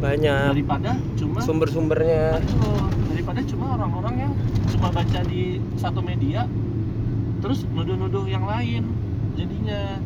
banyak. 0.00 0.52
Daripada 0.52 0.90
cuma 1.16 1.38
sumber-sumbernya. 1.40 2.40
Betul. 2.40 2.84
daripada 3.16 3.40
cuma 3.48 3.66
orang-orang 3.80 4.14
yang 4.28 4.32
cuma 4.70 4.92
baca 4.92 5.20
di 5.24 5.58
satu 5.80 6.04
media 6.04 6.44
terus 7.40 7.64
nuduh-nuduh 7.72 8.28
yang 8.28 8.44
lain 8.44 8.86
jadinya. 9.34 9.98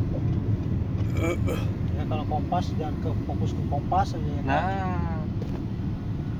Ya 1.91 2.07
kalau 2.09 2.25
kompas 2.25 2.65
jangan 2.81 2.97
ke 3.03 3.09
fokus 3.29 3.53
ke 3.53 3.61
kompas 3.69 4.17
aja 4.17 4.25
ya 4.25 4.41
nah. 4.41 5.21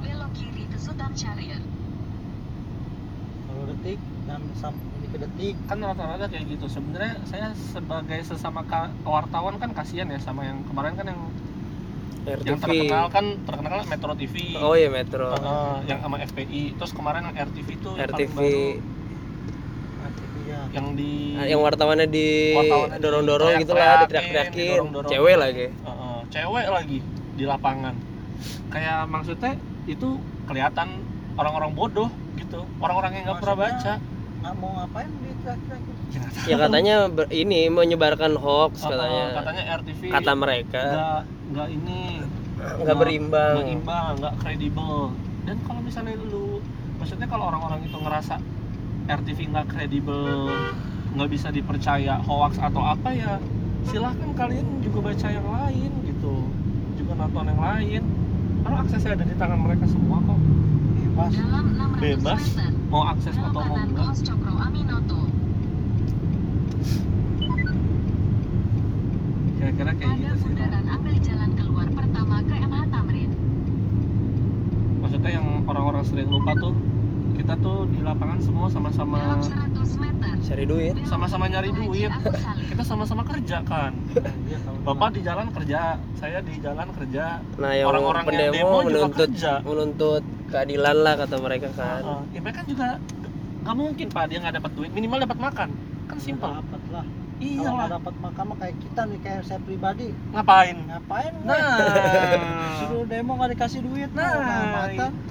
Belok 0.01 0.31
kiri 0.33 0.65
ke 0.65 0.77
Sultan 0.79 1.13
Syariah. 1.13 1.61
Detik 3.81 3.99
dan 4.29 4.41
sampai 4.61 4.85
ini 5.01 5.07
ke 5.09 5.17
detik. 5.17 5.55
Kan 5.65 5.81
rata-rata 5.81 6.29
kayak 6.29 6.45
gitu. 6.53 6.65
Sebenarnya 6.69 7.17
saya 7.25 7.49
sebagai 7.57 8.21
sesama 8.21 8.61
wartawan 9.01 9.57
kan 9.57 9.73
kasihan 9.73 10.05
ya 10.05 10.21
sama 10.21 10.45
yang 10.45 10.61
kemarin 10.69 10.93
kan 10.93 11.09
yang 11.09 11.21
yang 12.21 12.61
RTV 12.61 12.61
terkenal 12.61 13.05
kan 13.09 13.25
terkenal 13.49 13.81
kan 13.81 13.89
Metro 13.89 14.13
TV 14.13 14.53
oh 14.61 14.77
iya 14.77 14.93
Metro. 14.93 15.33
Heeh, 15.33 15.75
yang 15.89 15.99
sama 16.05 16.21
FPI 16.21 16.77
terus 16.77 16.93
kemarin 16.93 17.25
yang 17.33 17.49
RTV 17.49 17.67
tuh 17.81 17.97
yang 17.97 18.13
paling 18.13 18.29
RTV 18.29 18.39
yang 20.71 20.87
di 20.93 21.11
Ah, 21.41 21.47
yang 21.49 21.59
wartawannya 21.65 22.05
di 22.05 22.53
Wartawannya 22.53 22.99
di 22.99 23.01
dorong-dorong 23.01 23.51
gitu 23.65 23.73
lah 23.73 24.05
teriak-teriakin, 24.05 24.77
diteriak-teriakin 24.85 25.09
cewek 25.09 25.35
lagi. 25.41 25.65
Heeh, 25.73 26.17
cewek 26.29 26.67
lagi 26.69 26.97
di 27.33 27.43
lapangan. 27.49 27.95
Kayak 28.69 29.09
maksudnya 29.09 29.57
itu 29.89 30.21
kelihatan 30.45 31.01
orang-orang 31.41 31.73
bodoh 31.73 32.09
gitu. 32.41 32.59
Orang-orang 32.81 33.11
yang 33.15 33.23
nggak 33.29 33.39
pernah 33.41 33.57
baca. 33.57 33.93
nggak 34.41 34.53
mau 34.57 34.69
ngapain 34.73 35.09
di 35.21 35.29
gitu? 35.29 35.49
Ya, 36.11 36.21
nggak 36.25 36.49
ya 36.49 36.55
katanya 36.57 36.95
ber- 37.13 37.29
ini 37.29 37.59
menyebarkan 37.69 38.33
hoax 38.41 38.73
katanya. 38.81 39.25
katanya 39.37 39.63
RTV 39.77 40.01
kata 40.09 40.31
mereka. 40.33 40.81
nggak 40.81 41.19
nggak 41.53 41.67
ini. 41.69 42.01
Nggak 42.81 42.97
berimbang. 42.97 43.53
nggak 43.61 43.69
imbang 43.69 44.05
nggak 44.17 44.33
kredibel. 44.41 45.13
Dan 45.45 45.57
kalau 45.65 45.81
misalnya 45.85 46.17
lu 46.17 46.57
maksudnya 46.97 47.27
kalau 47.29 47.53
orang-orang 47.53 47.85
itu 47.85 47.97
ngerasa 47.97 48.35
RTV 49.09 49.39
nggak 49.53 49.67
kredibel 49.69 50.49
nggak 51.11 51.29
bisa 51.29 51.47
dipercaya 51.53 52.17
hoax 52.23 52.55
atau 52.57 52.81
apa 52.81 53.09
ya 53.11 53.37
silahkan 53.83 54.31
kalian 54.37 54.65
juga 54.81 55.13
baca 55.13 55.27
yang 55.29 55.45
lain 55.45 55.91
gitu. 56.09 56.49
Juga 56.97 57.13
nonton 57.13 57.45
yang 57.45 57.61
lain. 57.61 58.03
Karena 58.61 58.77
aksesnya 58.85 59.17
ada 59.17 59.25
di 59.25 59.35
tangan 59.37 59.57
mereka 59.57 59.85
semua 59.89 60.17
kok 60.21 60.37
bebas 61.11 61.35
Dalam 61.35 61.65
600 61.75 61.99
Bebas. 61.99 62.41
mau 62.87 63.03
akses 63.11 63.35
atau 63.35 63.61
mau 63.67 63.75
enggak 63.75 64.15
kira-kira 69.61 69.91
kayak 69.93 70.15
gitu 70.17 70.35
sih 70.39 70.49
bundaran 70.55 70.85
ambil 70.87 71.15
jalan 71.21 71.49
keluar 71.53 71.87
pertama 71.91 72.35
ke 72.47 72.55
MH 72.55 72.81
Tamrin. 72.89 73.31
maksudnya 75.03 75.31
yang 75.35 75.47
orang-orang 75.67 76.03
sering 76.07 76.29
lupa 76.31 76.51
tuh 76.57 76.73
kita 77.35 77.53
tuh 77.59 77.85
di 77.91 77.99
lapangan 78.01 78.39
semua 78.39 78.67
sama-sama 78.71 79.19
Dalam 79.19 79.43
100 79.43 80.01
meter. 80.01 80.20
Cari 80.41 80.63
duit. 80.65 80.93
Sama-sama 81.05 81.45
nyari 81.47 81.69
duit. 81.71 82.11
Kita 82.67 82.83
sama-sama 82.83 83.21
kerja 83.23 83.61
kan? 83.63 83.93
Bapak 84.81 85.15
di 85.15 85.21
jalan 85.21 85.47
kerja 85.53 85.95
saya 86.17 86.39
di 86.41 86.57
jalan 86.59 86.89
kerja. 86.97 87.39
Nah 87.61 87.71
yang 87.71 87.87
Orang-orang 87.93 88.23
yang 88.25 88.29
pendemo 88.29 88.53
demo 88.57 88.77
juga 88.81 88.89
menuntut 88.89 89.29
kerja. 89.31 89.53
menuntut 89.61 90.23
keadilan 90.51 90.97
lah 90.99 91.13
kata 91.15 91.35
mereka 91.39 91.69
kan. 91.77 92.01
Heeh. 92.03 92.21
ya 92.35 92.39
mereka 92.41 92.61
juga 92.67 92.87
nggak 93.61 93.75
mungkin 93.77 94.07
pak 94.09 94.23
dia 94.27 94.37
nggak 94.41 94.55
dapat 94.57 94.71
duit. 94.73 94.91
Minimal 94.91 95.17
dapat 95.23 95.37
makan. 95.37 95.69
Kan 96.09 96.17
simpel. 96.17 96.49
Dapat 96.51 96.81
lah 96.91 97.05
iya 97.41 97.73
lah 97.73 97.89
dapat 97.89 98.13
makan 98.21 98.53
mah 98.53 98.57
kayak 98.61 98.77
kita 98.85 99.01
nih 99.09 99.19
kayak 99.25 99.41
saya 99.49 99.59
pribadi. 99.65 100.13
Ngapain? 100.29 100.77
Ngapain? 100.77 101.33
Nah. 101.41 101.57
Suruh 102.85 103.05
demo 103.09 103.33
nggak 103.33 103.57
dikasih 103.57 103.81
duit 103.81 104.09
nah 104.13 104.29
nah 104.37 104.61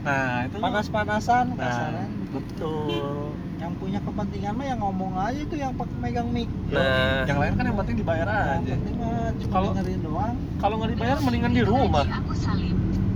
nah 0.03 0.31
itu. 0.47 0.59
Panas-panasan 0.59 1.55
nah 1.55 1.63
kasarnya 1.63 2.07
betul 2.31 3.31
yang 3.71 3.79
punya 3.79 3.99
kepentingan 4.03 4.53
mah 4.53 4.67
yang 4.67 4.81
ngomong 4.83 5.13
aja 5.15 5.39
itu 5.39 5.55
yang 5.55 5.71
pakai 5.79 5.97
megang 6.03 6.29
mic 6.29 6.51
nah. 6.75 7.23
Yang 7.23 7.39
lain 7.39 7.53
kan 7.55 7.65
yang 7.71 7.79
penting 7.79 7.97
dibayar 8.03 8.27
yang 8.27 8.43
aja. 8.59 8.75
penting 8.75 8.97
mah 8.99 9.31
cuma 9.31 9.53
Kalau- 9.55 9.71
dengerin 9.71 10.01
doang. 10.03 10.35
kalau 10.59 10.75
nggak 10.75 10.91
dibayar 10.91 11.17
mendingan 11.23 11.53
di 11.55 11.63
rumah. 11.63 12.05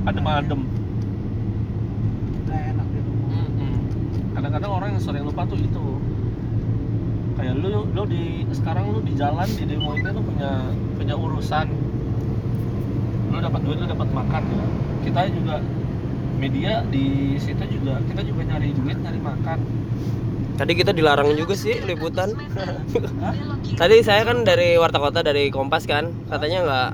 Adem-adem. 0.04 0.60
Udah 2.38 2.60
enak 2.70 2.86
di 2.86 3.00
rumah. 3.00 3.28
Mm-mm. 3.34 3.74
kadang-kadang 4.30 4.70
orang 4.70 4.88
yang 4.94 5.02
sering 5.02 5.24
lupa 5.24 5.42
tuh 5.42 5.58
itu. 5.58 5.86
Kayak 7.34 7.54
lu 7.58 7.90
lu 7.90 8.02
di 8.06 8.22
sekarang 8.52 8.94
lu 8.94 9.02
di 9.02 9.12
jalan 9.18 9.48
di 9.48 9.64
demo 9.66 9.90
ini 9.92 10.06
lu 10.06 10.22
punya 10.22 10.50
punya 10.94 11.14
urusan. 11.18 11.66
Lu 13.32 13.38
dapat 13.42 13.60
duit 13.64 13.76
lu 13.80 13.86
dapat 13.90 14.08
makan 14.08 14.42
ya. 14.46 14.66
Kita 15.02 15.20
juga 15.32 15.58
media 16.38 16.84
di 16.86 17.34
situ 17.40 17.64
juga 17.72 17.98
kita 18.04 18.22
juga 18.22 18.42
nyari 18.44 18.70
duit 18.70 18.98
nyari 19.00 19.18
makan 19.18 19.58
tadi 20.54 20.72
kita 20.72 20.90
dilarang 20.90 21.34
juga 21.34 21.54
sih 21.54 21.78
liputan 21.80 22.30
100 22.30 22.46
meter. 22.48 22.74
Belok 23.34 23.58
kiri. 23.60 23.76
tadi 23.76 23.96
saya 24.00 24.22
kan 24.22 24.42
dari 24.42 24.74
warta 24.74 24.96
kota 24.96 25.20
dari 25.20 25.48
kompas 25.48 25.84
kan 25.84 26.10
katanya 26.26 26.58
nggak 26.62 26.90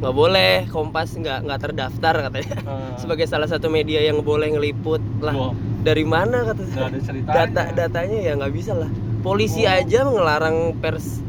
nggak 0.00 0.14
boleh 0.14 0.52
kompas 0.66 1.12
nggak 1.12 1.44
nggak 1.44 1.60
terdaftar 1.60 2.14
katanya 2.26 2.56
Eh, 2.58 2.92
sebagai 3.00 3.24
salah 3.24 3.44
satu 3.44 3.68
media 3.68 4.00
yang 4.00 4.20
boleh 4.20 4.48
ngeliput 4.50 5.00
lah 5.20 5.32
wah, 5.32 5.52
dari 5.80 6.04
mana 6.04 6.44
kata 6.46 6.62
saya 6.66 6.88
data 7.22 7.62
datanya 7.70 8.18
ya 8.18 8.32
nggak 8.34 8.52
bisa 8.52 8.72
lah 8.72 8.88
polisi 9.20 9.62
Oh. 9.62 9.72
aja 9.74 10.00
ngelarang 10.02 10.58
pers 10.76 11.20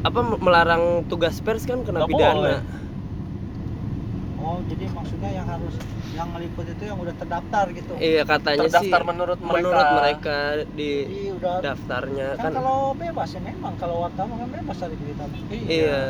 apa 0.00 0.20
melarang 0.38 0.82
tugas 1.04 1.36
pers 1.38 1.64
kan 1.64 1.82
kena 1.82 2.00
Nggak 2.00 2.10
pidana 2.10 2.34
boleh. 2.34 2.60
Oh 4.48 4.58
jadi 4.64 4.84
maksudnya 4.88 5.30
yang 5.30 5.46
harus 5.46 5.74
yang 6.16 6.28
ngeliput 6.32 6.66
itu 6.66 6.82
yang 6.82 6.98
udah 6.98 7.14
terdaftar 7.14 7.64
gitu. 7.70 7.92
Iya 7.94 8.22
katanya 8.24 8.56
sih 8.56 8.72
terdaftar 8.72 9.00
menurut 9.04 9.38
mereka. 9.38 9.56
menurut 9.60 9.88
mereka 9.94 10.38
di 10.72 10.90
jadi 11.04 11.22
udah. 11.36 11.56
daftarnya. 11.60 12.28
Kan, 12.34 12.42
kan 12.42 12.52
kalau 12.56 12.78
bebas 12.96 13.28
ya 13.28 13.40
memang. 13.40 13.72
Kalau 13.76 13.96
wartawan 14.02 14.36
kan 14.40 14.48
bebas 14.50 14.76
cari 14.80 14.96
berita. 14.96 15.24
Iya. 15.52 16.02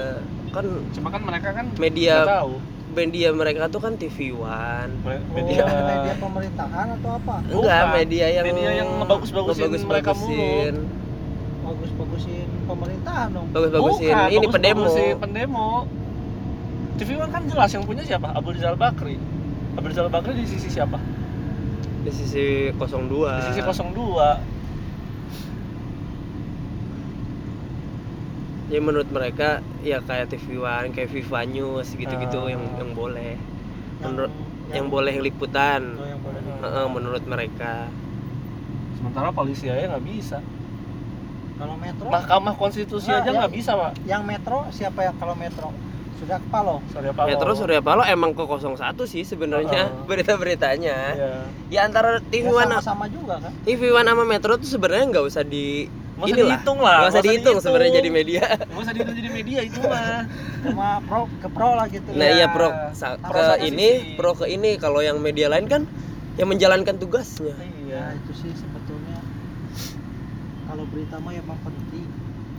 Kan 0.48 0.64
cuma 0.94 1.08
kan 1.10 1.22
mereka 1.26 1.48
kan 1.50 1.66
media 1.76 2.14
tahu. 2.22 2.54
media 2.88 3.28
mereka 3.30 3.68
tuh 3.68 3.80
kan 3.82 3.92
TV 3.94 4.32
One. 4.32 4.92
Oh, 5.02 5.18
media 5.34 5.62
media 5.66 6.14
pemerintahan 6.16 6.86
atau 6.94 7.10
apa? 7.18 7.34
Enggak 7.44 7.82
Bukan. 7.82 7.96
media 7.98 8.26
yang 8.30 8.44
Media 8.46 8.70
yang 8.72 8.88
ngebagus-bagusin 9.02 9.70
mereka 9.82 10.10
mulu. 10.14 10.30
ngebagus-bagusin. 10.30 10.74
bagus-bagusin 11.60 12.48
pemerintahan 12.64 13.28
dong. 13.28 13.46
Bagus-bagusin. 13.52 14.08
Bukan, 14.08 14.28
ini 14.30 14.38
bagus- 14.40 14.54
pendemo. 14.56 14.80
bagusin 14.86 15.14
pendemo 15.20 15.68
TV 16.98 17.14
One 17.14 17.30
kan 17.30 17.46
jelas 17.46 17.70
yang 17.70 17.84
punya 17.84 18.02
siapa? 18.02 18.28
Abdul 18.30 18.54
Rizal 18.54 18.74
Bakri. 18.74 19.14
Abdul 19.74 19.90
Rizal 19.90 20.10
Bakri 20.10 20.34
di 20.34 20.44
sisi 20.44 20.66
siapa? 20.68 20.98
Di 22.02 22.10
sisi 22.10 22.70
02 22.70 22.78
di 23.38 23.42
sisi 23.48 23.60
02 23.62 24.42
ya 28.68 28.78
menurut 28.78 29.08
mereka 29.08 29.48
ya 29.80 29.98
kayak 29.98 30.28
TV 30.28 30.58
One 30.58 30.92
kayak 30.92 31.08
Viva 31.08 31.40
News 31.42 31.88
gitu-gitu 31.90 32.38
Ah. 32.38 32.50
yang 32.50 32.62
yang 32.76 32.90
boleh. 32.92 33.40
Yang, 33.98 34.04
menurut 34.04 34.32
yang 34.68 34.86
boleh 34.88 35.14
liputan. 35.18 35.96
Oh, 35.96 36.04
yang 36.04 36.20
boleh. 36.20 36.40
Heeh, 36.44 36.86
menurut 36.86 37.24
mereka. 37.24 37.88
Sementara 38.94 39.32
polisi 39.32 39.66
aja 39.66 39.88
nggak 39.88 40.04
bisa. 40.04 40.38
Kalau 41.56 41.74
metro 41.74 42.06
Mahkamah 42.06 42.54
Konstitusi 42.54 43.08
Nah, 43.08 43.18
aja 43.18 43.26
yang- 43.26 43.40
nggak 43.40 43.52
bisa 43.52 43.70
pak. 43.72 43.92
yang 44.04 44.22
metro 44.22 44.68
siapa 44.70 45.00
yang 45.02 45.16
kalau 45.16 45.34
metro 45.34 45.72
sudah 46.18 46.38
kepalo 46.40 46.74
Surya 46.88 47.12
Paloh. 47.12 47.28
Metro 47.28 47.50
Surya 47.54 47.80
Paloh 47.80 48.04
emang 48.04 48.30
ke 48.32 48.42
01 48.42 48.74
sih 49.04 49.22
sebenarnya 49.22 49.82
Heeh. 49.86 50.04
berita-beritanya 50.04 50.96
Iya. 51.12 51.32
ya 51.68 51.80
antara 51.82 52.18
TV 52.20 52.44
ya, 52.44 52.54
One 52.56 52.72
sama-sama 52.74 53.06
juga 53.06 53.38
kan? 53.38 53.52
TV 53.62 53.88
One 53.88 54.04
sama 54.04 54.24
Metro 54.24 54.52
tuh 54.54 54.66
sebenarnya 54.66 55.06
nggak 55.08 55.24
usah 55.24 55.42
di 55.42 55.86
usah 56.16 56.26
inilah. 56.28 56.58
dihitung 56.58 56.78
lah, 56.78 56.96
nggak 56.98 57.10
usah 57.10 57.22
dihitung 57.22 57.56
sebenarnya 57.60 57.92
jadi 57.96 58.10
media. 58.10 58.44
Nggak 58.60 58.80
usah 58.80 58.92
dihitung 58.92 59.16
jadi 59.16 59.30
media 59.30 59.60
itu 59.62 59.78
mah. 59.80 60.26
Sama 60.64 60.88
pro 61.00 61.20
ke 61.32 61.48
pro 61.48 61.70
lah 61.72 61.86
gitu. 61.86 62.08
Nah 62.10 62.26
Iya. 62.26 62.34
iya. 62.34 62.46
pro 62.48 62.68
sa- 62.92 63.14
ke 63.16 63.30
satu 63.38 63.62
ini 63.64 63.88
sisi. 63.94 64.14
pro 64.14 64.32
ke 64.34 64.46
ini 64.46 64.70
kalau 64.76 64.98
yang 64.98 65.18
media 65.18 65.46
lain 65.46 65.64
kan 65.64 65.86
yang 66.34 66.46
menjalankan 66.46 66.94
tugasnya. 66.96 67.54
Ya 67.54 67.66
iya 67.80 68.02
itu 68.12 68.32
sih 68.36 68.50
sebetulnya. 68.52 69.22
Kalau 70.64 70.84
berita 70.84 71.16
mah 71.16 71.32
emang 71.32 71.58
penting 71.62 72.04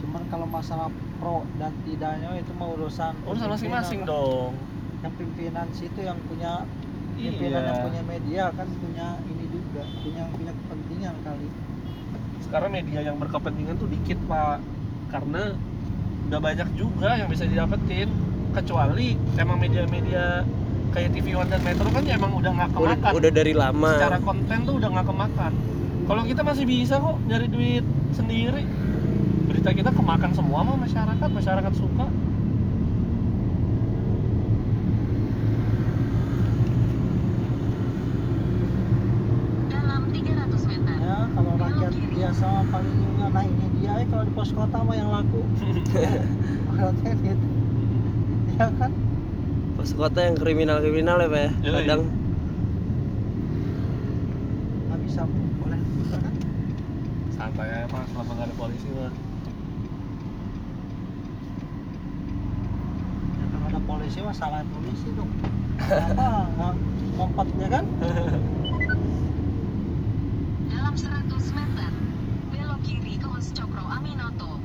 cuman 0.09 0.25
kalau 0.33 0.47
masalah 0.49 0.89
pro 1.21 1.45
dan 1.61 1.69
tidaknya 1.85 2.33
itu 2.41 2.49
mah 2.57 2.73
urusan 2.73 3.13
urusan 3.29 3.47
masing-masing 3.53 4.01
dong. 4.09 4.57
Yang 5.05 5.13
pimpinan 5.21 5.67
situ 5.69 5.99
yang 6.01 6.17
punya 6.25 6.65
pimpinan 7.13 7.61
yang 7.61 7.77
iya 7.77 7.85
punya 7.85 8.01
media 8.09 8.43
kan 8.57 8.67
punya 8.81 9.07
ini 9.29 9.45
juga 9.53 9.85
punya 10.01 10.23
punya 10.33 10.51
kepentingan 10.57 11.15
kali. 11.21 11.47
Sekarang 12.41 12.69
media 12.73 12.99
yang 13.05 13.21
berkepentingan 13.21 13.77
tuh 13.77 13.85
dikit 13.85 14.17
pak. 14.25 14.65
Karena 15.13 15.53
udah 16.25 16.39
banyak 16.41 16.69
juga 16.73 17.13
yang 17.13 17.29
bisa 17.29 17.45
didapetin. 17.45 18.09
Kecuali 18.49 19.13
emang 19.37 19.61
media-media 19.61 20.41
kayak 20.89 21.13
TV 21.13 21.37
One 21.37 21.53
dan 21.53 21.61
Metro 21.61 21.85
kan 21.93 22.01
ya 22.01 22.17
emang 22.17 22.33
udah 22.33 22.49
nggak 22.49 22.69
udah, 22.73 22.97
kemakan. 22.97 23.11
udah 23.13 23.29
dari 23.29 23.53
lama. 23.53 23.93
Secara 23.93 24.17
konten 24.25 24.57
tuh 24.65 24.73
udah 24.81 24.89
nggak 24.89 25.05
kemakan. 25.05 25.53
Kalau 26.09 26.23
kita 26.25 26.41
masih 26.41 26.65
bisa 26.65 26.97
kok 26.97 27.21
nyari 27.29 27.45
duit 27.45 27.85
sendiri 28.17 28.65
berita 29.59 29.75
kita 29.75 29.91
kemakan 29.91 30.31
semua 30.31 30.63
mah 30.63 30.79
masyarakat 30.79 31.29
masyarakat 31.35 31.73
suka. 31.75 32.07
Dalam 39.67 40.01
300 40.15 40.63
meter. 40.63 40.95
ya 41.03 41.27
kalau 41.35 41.53
rakyat 41.59 41.91
biasa 41.91 42.47
paling 42.71 42.95
juga 43.03 43.27
ini 43.43 43.65
dia 43.75 43.99
eh, 43.99 44.07
kalau 44.07 44.23
di 44.23 44.31
pos 44.31 44.51
kota 44.55 44.79
mah 44.79 44.95
yang 44.95 45.11
laku. 45.11 45.43
Maksudnya 46.71 47.11
gitu. 47.19 47.47
Ya 48.55 48.67
kan? 48.79 48.91
Pos 49.75 49.91
kota 49.91 50.19
yang 50.23 50.39
kriminal 50.39 50.79
kriminal 50.79 51.19
ya 51.19 51.27
pak 51.27 51.41
ya? 51.43 51.51
Kadang. 51.67 52.07
Nggak 54.87 54.99
bisa 55.03 55.21
boleh. 55.27 55.79
Kan 56.15 56.35
santai 57.35 57.67
aja 57.75 57.91
pak. 57.91 58.07
Selama 58.07 58.31
nggak 58.39 58.47
ada 58.47 58.55
polisi 58.55 58.87
mah 58.95 59.11
ya, 63.39 63.45
kalau 63.49 63.65
ada 63.69 63.78
polisi 63.89 64.19
mah 64.21 64.31
salah 64.31 64.61
polisi 64.67 65.09
dong 65.11 65.31
apa 66.05 66.27
nggak 66.47 66.73
ngompat 67.15 67.47
ya 67.57 67.67
kan 67.71 67.85
Dalam 70.69 70.93
100 70.93 71.25
meter. 71.51 71.91
Belok 72.49 72.79
kiri 72.81 73.13
ke 73.15 73.27
Hos 73.27 73.49
Cokro 73.51 73.83
Aminoto. 73.83 74.61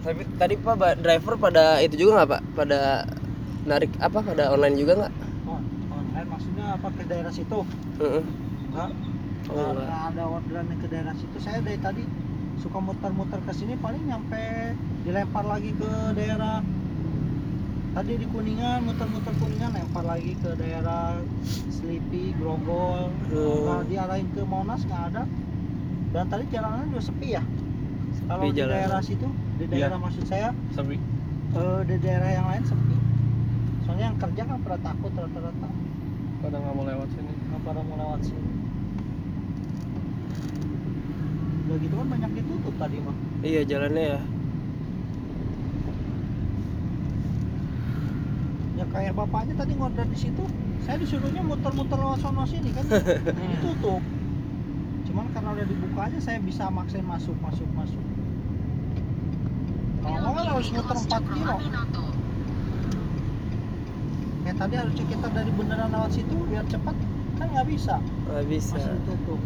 tapi 0.00 0.24
tadi 0.34 0.54
pak 0.56 0.96
driver 0.96 1.34
pada 1.36 1.64
itu 1.78 1.92
juga 1.98 2.10
nggak 2.16 2.30
pak 2.30 2.42
pada 2.54 3.04
narik 3.62 3.92
apa 4.00 4.18
pada 4.22 4.48
online 4.48 4.72
juga 4.74 4.92
nggak 4.96 5.12
oh, 5.44 5.60
online 5.92 6.24
maksudnya 6.26 6.66
apa 6.72 6.88
ke 6.88 7.02
daerah 7.04 7.28
situ 7.28 7.58
Heeh. 7.98 8.24
enggak 8.66 8.90
Oh, 9.42 9.52
Nggak- 9.52 9.68
enggak. 9.68 9.84
nggak 9.84 10.02
ada 10.08 10.22
orderan 10.26 10.66
ke 10.72 10.86
daerah 10.88 11.12
situ 11.12 11.36
saya 11.36 11.58
dari 11.60 11.76
tadi 11.76 12.02
suka 12.60 12.78
muter-muter 12.78 13.40
ke 13.40 13.52
sini 13.56 13.74
paling 13.74 14.04
nyampe 14.04 14.76
dilempar 15.02 15.48
lagi 15.48 15.72
ke 15.72 15.90
daerah 16.12 16.60
tadi 17.90 18.12
di 18.20 18.26
kuningan 18.28 18.84
muter-muter 18.84 19.32
kuningan 19.40 19.72
lempar 19.72 20.04
lagi 20.04 20.36
ke 20.38 20.54
daerah 20.54 21.18
Selipi 21.72 22.36
Grogol. 22.36 23.08
Oh. 23.32 23.64
Nggak 23.64 23.82
diarahin 23.90 24.28
ke 24.30 24.42
Monas 24.44 24.84
nggak 24.84 25.02
ada. 25.10 25.22
Dan 26.10 26.24
tadi 26.28 26.44
jalanan 26.52 26.90
udah 26.92 27.02
sepi 27.02 27.28
ya? 27.34 27.42
Kalau 28.28 28.42
di 28.46 28.54
daerah 28.54 29.00
situ 29.02 29.26
di 29.58 29.64
Iya. 29.66 29.90
daerah 29.90 29.98
maksud 29.98 30.24
saya 30.28 30.54
sepi. 30.76 30.96
eh, 31.50 31.80
di 31.88 31.96
daerah 31.98 32.30
yang 32.30 32.46
lain 32.46 32.62
sepi. 32.62 32.96
Soalnya 33.88 34.04
yang 34.14 34.18
kerja 34.22 34.42
kan 34.46 34.58
pada 34.62 34.78
takut 34.84 35.12
rata-rata. 35.16 35.68
Pada 36.40 36.56
nggak 36.60 36.74
mau 36.78 36.84
lewat 36.86 37.08
sini. 37.10 37.32
Nggak 37.50 37.60
pada 37.66 37.80
mau 37.82 37.96
lewat 37.98 38.20
sini 38.22 38.49
udah 41.70 41.78
gitu 41.86 41.94
kan 41.94 42.08
banyak 42.10 42.30
ditutup 42.34 42.74
tadi 42.82 42.98
mah. 42.98 43.14
Iya 43.46 43.62
jalannya 43.62 44.02
ya. 44.02 44.20
Ya 48.82 48.84
kayak 48.90 49.14
bapaknya 49.14 49.54
tadi 49.54 49.78
ngorder 49.78 50.02
di 50.10 50.18
situ 50.18 50.42
saya 50.82 50.98
disuruhnya 50.98 51.46
muter-muter 51.46 51.94
lewat 51.94 52.18
sono 52.26 52.42
sini 52.42 52.74
kan. 52.74 52.90
Ditutup. 53.54 54.02
Cuman 55.06 55.30
karena 55.30 55.48
udah 55.54 55.66
dibuka 55.70 56.00
aja 56.10 56.18
saya 56.18 56.42
bisa 56.42 56.66
maksain 56.74 57.06
masuk 57.06 57.38
masuk 57.38 57.70
masuk. 57.78 58.02
Kalau 60.02 60.18
nggak 60.26 60.42
kan 60.42 60.46
harus 60.50 60.68
muter 60.74 60.96
Hos 60.98 61.06
4 61.06 61.22
Cokro 61.22 61.34
kilo. 61.38 61.56
Kayak 64.42 64.56
tadi 64.58 64.74
harusnya 64.74 65.04
kita 65.06 65.26
dari 65.30 65.50
beneran 65.54 65.88
lewat 65.94 66.10
situ 66.18 66.34
biar 66.50 66.66
cepat 66.66 66.98
kan 67.38 67.46
nggak 67.46 67.66
bisa. 67.70 68.02
Nggak 68.26 68.46
bisa. 68.50 68.74
Masih 68.74 68.90
ditutup 69.06 69.38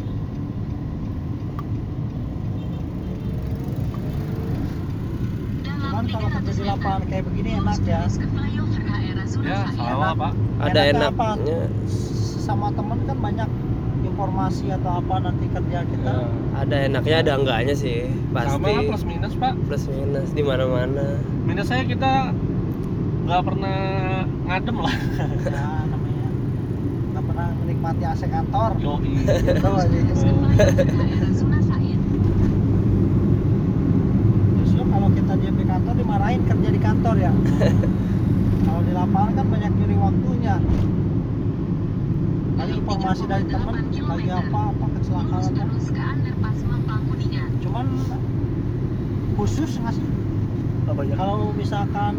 Cuman 6.05 6.13
kalau 6.13 6.29
kerja 6.31 6.53
300 6.53 6.55
di 6.55 6.61
meter. 6.61 6.71
lapangan 6.71 7.03
kayak 7.09 7.25
begini 7.25 7.51
enak 7.57 7.79
ya. 7.83 8.01
Ya 9.45 9.61
sama 9.75 10.09
pak. 10.15 10.33
Ada 10.61 10.81
Enaknya. 10.91 11.61
sama 12.39 12.67
temen 12.71 12.99
kan 13.03 13.17
banyak 13.19 13.49
informasi 14.05 14.65
atau 14.71 15.01
apa 15.01 15.15
nanti 15.19 15.45
kerja 15.49 15.79
kita. 15.83 16.13
Ya. 16.13 16.29
ada 16.55 16.77
enaknya 16.87 17.17
ada 17.25 17.33
enggaknya 17.35 17.75
sih 17.75 17.97
pasti. 18.31 18.53
Sama 18.53 18.69
lah 18.69 18.83
plus 18.87 19.05
minus 19.05 19.33
pak. 19.35 19.53
Plus 19.65 19.85
minus 19.89 20.29
di 20.31 20.43
mana 20.45 20.65
mana 20.65 21.07
minus 21.43 21.67
saya 21.67 21.83
kita 21.83 22.31
nggak 23.25 23.43
pernah 23.43 23.79
ngadem 24.45 24.77
lah. 24.77 24.95
Ya 25.49 25.67
namanya. 25.89 26.29
Nggak 27.11 27.25
pernah 27.27 27.47
menikmati 27.59 28.03
AC 28.05 28.23
kantor. 28.29 28.71
Yoi. 28.79 29.13
Gitu 29.25 29.69
aja 29.73 29.99
Flyover 30.21 30.53
HRA 30.53 31.29
Sunasain. 31.33 32.01
justru 34.59 34.83
kalau 34.85 35.09
kita 35.11 35.33
diam 35.37 35.55
di 35.55 35.65
kantor 35.65 35.95
dimarahin 35.95 36.43
kerja 36.45 36.69
di 36.71 36.81
kantor 37.05 37.21
ya? 37.21 37.33
Kalau 38.65 38.81
di 38.81 38.93
lapangan 38.97 39.33
kan 39.37 39.47
banyak 39.53 39.73
nyuri 39.77 39.97
waktunya. 40.01 40.57
Tadi 42.57 42.73
informasi 42.81 43.23
dari 43.29 43.45
temen 43.45 43.77
lagi 43.93 44.29
apa 44.33 44.61
apa 44.73 44.85
kecelakaan 44.97 45.43
cuman 47.61 47.87
khusus 49.37 49.71
nggak 49.85 49.93
sih? 49.93 50.07
Ya? 51.05 51.15
Kalau 51.21 51.53
misalkan 51.53 52.15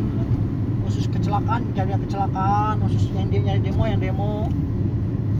khusus 0.85 1.09
kecelakaan 1.09 1.65
cari 1.73 1.89
yang 1.89 2.03
kecelakaan 2.05 2.75
khusus 2.85 3.09
yang 3.17 3.33
dia 3.33 3.41
nyari 3.41 3.61
demo 3.65 3.83
yang 3.89 3.97
demo. 3.97 4.53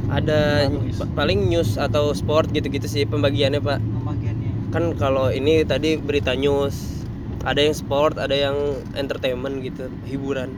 Ada 0.10 0.73
Bagus. 0.73 1.05
pa- 1.05 1.12
paling 1.21 1.53
news 1.53 1.77
atau 1.77 2.17
sport 2.17 2.49
gitu-gitu 2.49 2.89
sih 2.89 3.05
pembagiannya 3.05 3.62
pak. 3.62 3.77
Pembagiannya. 3.77 4.49
Kan 4.73 4.97
kalau 4.97 5.29
ini 5.29 5.62
tadi 5.62 6.01
berita 6.01 6.34
news 6.34 6.94
ada 7.45 7.62
yang 7.62 7.75
sport 7.77 8.17
ada 8.17 8.34
yang 8.34 8.58
entertainment 8.97 9.62
gitu 9.62 9.86
hiburan. 10.10 10.49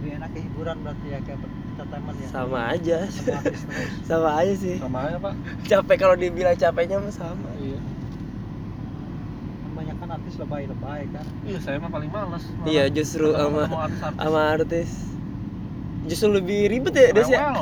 Lebih 0.00 0.10
enak 0.18 0.30
ke 0.32 0.38
hiburan 0.40 0.76
berarti 0.80 1.06
ya 1.12 1.18
kayak 1.20 1.38
entertainment 1.76 2.16
ya? 2.16 2.28
Sama 2.32 2.58
aja. 2.72 2.98
Sama 3.12 3.36
artis 3.44 3.60
sama 4.08 4.30
aja 4.40 4.54
sih. 4.56 4.76
Sama 4.80 4.98
aja 5.04 5.16
pak. 5.20 5.34
Capek 5.68 5.96
kalau 6.00 6.16
dibilang 6.16 6.56
capeknya 6.56 6.96
sama. 7.12 7.48
Iya. 7.60 7.78
Kebanyakan 9.68 10.08
artis 10.16 10.34
lebay-lebay 10.40 11.02
kan? 11.12 11.26
Iya 11.44 11.58
saya 11.60 11.76
mah 11.76 11.90
paling 11.92 12.08
males. 12.08 12.44
Malah. 12.48 12.66
iya 12.72 12.84
justru 12.88 13.36
sama 13.36 13.68
ketemu 13.68 13.78
artis-artis. 13.84 14.20
sama 14.24 14.40
artis. 14.48 14.90
Justru 16.02 16.28
lebih 16.34 16.60
ribet 16.72 16.94
ya 16.96 17.12
Des 17.12 17.28
ya? 17.28 17.52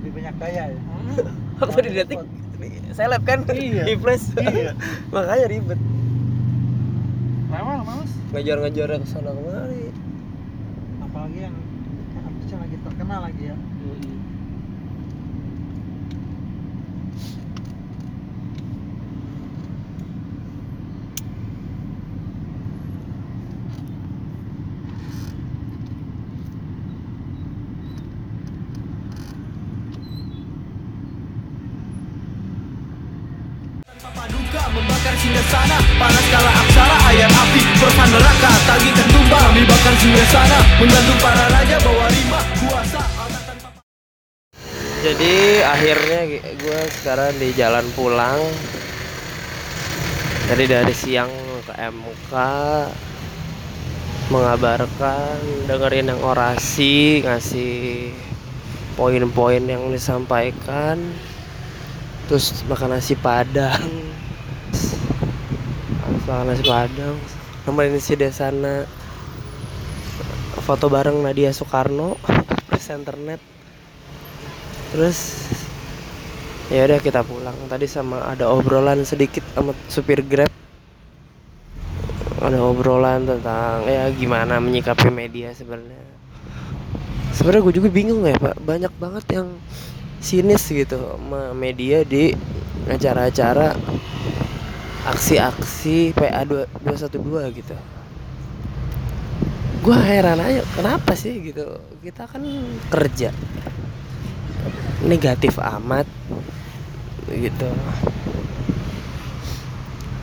Lebih 0.00 0.10
banyak 0.22 0.34
gaya 0.38 0.62
ya? 0.70 0.78
Hmm. 0.78 1.42
apa 1.66 1.78
di 1.82 1.90
detik 1.94 2.22
seleb 2.94 3.22
kan? 3.26 3.44
Iya. 3.50 3.84
flash 4.02 4.26
Iya. 4.38 4.72
makanya 5.14 5.46
ribet. 5.50 5.80
Rewel 7.50 7.80
males. 7.86 8.12
Ngejar-ngejar 8.34 8.88
ke 8.98 9.06
sana 9.06 9.30
kemari. 9.30 9.94
Apalagi 11.02 11.38
yang 11.46 11.56
artisnya 12.18 12.56
lagi 12.62 12.76
terkenal 12.82 13.20
lagi 13.30 13.44
ya 13.52 13.56
singgah 40.84 41.00
Menggantung 41.00 41.20
para 41.24 41.44
raja 41.48 41.76
Bawa 41.80 42.06
rima 42.12 42.40
Kuasa. 42.60 43.00
Allah 43.16 43.40
tanpa 43.48 43.68
jadi 45.00 45.34
akhirnya 45.64 46.20
gue 46.60 46.80
sekarang 47.00 47.32
di 47.36 47.48
jalan 47.56 47.84
pulang. 47.92 48.40
Tadi 50.48 50.64
dari 50.64 50.92
siang 50.96 51.28
ke 51.64 51.72
MK 51.76 52.32
mengabarkan 54.28 55.68
dengerin 55.68 56.08
yang 56.08 56.20
orasi 56.24 57.20
ngasih 57.20 58.12
poin-poin 58.96 59.64
yang 59.64 59.88
disampaikan. 59.88 61.00
Terus 62.28 62.64
makan 62.64 62.96
nasi 62.96 63.16
padang. 63.16 63.88
Habis 66.04 66.24
makan 66.28 66.44
nasi 66.48 66.64
padang 66.64 67.16
nemenin 67.64 68.00
si 68.00 68.12
Desana 68.16 68.84
foto 70.64 70.88
bareng 70.88 71.20
Nadia 71.20 71.52
Soekarno 71.52 72.16
presenter 72.72 73.20
net 73.20 73.40
terus 74.96 75.44
ya 76.72 76.88
udah 76.88 77.00
kita 77.02 77.20
pulang. 77.26 77.56
Tadi 77.68 77.84
sama 77.84 78.24
ada 78.24 78.48
obrolan 78.48 79.04
sedikit 79.04 79.44
sama 79.52 79.76
supir 79.90 80.24
grab. 80.24 80.48
Ada 82.40 82.60
obrolan 82.60 83.24
tentang 83.24 83.84
ya 83.88 84.08
gimana 84.12 84.60
menyikapi 84.60 85.08
media 85.12 85.52
sebenarnya. 85.52 86.00
Sebenarnya 87.34 87.62
gue 87.66 87.74
juga 87.82 87.88
bingung 87.90 88.24
ya 88.24 88.36
pak. 88.38 88.56
Banyak 88.62 88.92
banget 88.96 89.24
yang 89.34 89.48
sinis 90.24 90.64
gitu 90.70 90.96
sama 90.96 91.52
media 91.52 92.00
di 92.06 92.32
acara-acara 92.88 93.76
aksi-aksi 95.04 96.16
PA 96.16 96.48
212 96.48 97.60
gitu 97.60 97.76
gue 99.84 99.98
heran 100.00 100.40
aja 100.40 100.64
kenapa 100.72 101.12
sih 101.12 101.44
gitu? 101.44 101.76
Kita 102.00 102.24
kan 102.24 102.40
kerja. 102.88 103.28
Negatif 105.04 105.60
amat 105.60 106.08
gitu. 107.28 107.68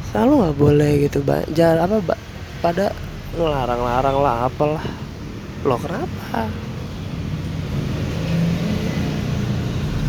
Selalu 0.10 0.32
nggak 0.34 0.58
boleh 0.58 0.92
gitu 1.06 1.22
ba- 1.22 1.46
jangan 1.54 1.86
apa 1.86 1.98
ba- 2.02 2.24
pada 2.66 2.90
ngelarang-larang 3.38 4.18
lah 4.18 4.36
apalah. 4.50 4.86
Lo 5.62 5.78
kenapa? 5.78 6.50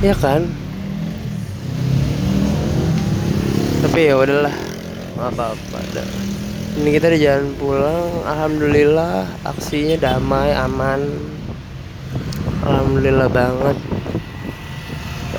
Ya 0.01 0.17
kan? 0.17 0.49
Tapi 3.85 4.01
ya 4.09 4.17
udahlah 4.17 4.57
apa-apa 5.21 5.79
dah. 5.93 6.09
Ini 6.73 6.89
kita 6.97 7.13
di 7.13 7.21
jalan 7.21 7.53
pulang. 7.61 8.25
Alhamdulillah 8.25 9.29
aksinya 9.45 9.97
damai 10.01 10.57
aman. 10.57 11.05
Alhamdulillah 12.65 13.29
banget. 13.29 13.77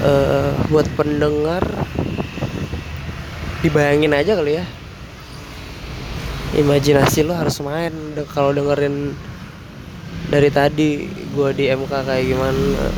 Eh 0.04 0.52
buat 0.70 0.86
pendengar 0.94 1.66
dibayangin 3.66 4.14
aja 4.14 4.38
kali 4.38 4.62
ya. 4.62 4.66
Imajinasi 6.54 7.26
lo 7.26 7.34
harus 7.34 7.58
main. 7.66 7.94
Kalau 8.30 8.54
dengerin 8.54 9.18
dari 10.30 10.54
tadi 10.54 11.10
gua 11.34 11.50
di 11.50 11.66
MK 11.66 11.90
kayak 11.90 12.26
gimana 12.30 12.94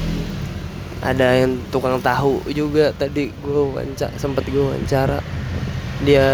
ada 0.99 1.39
yang 1.39 1.55
tukang 1.71 2.03
tahu 2.03 2.43
juga. 2.51 2.91
Tadi 2.91 3.31
gua 3.39 3.71
wawancara 3.71 4.11
sempet 4.19 4.43
gua 4.51 4.75
wawancara. 4.75 5.23
Dia 6.03 6.27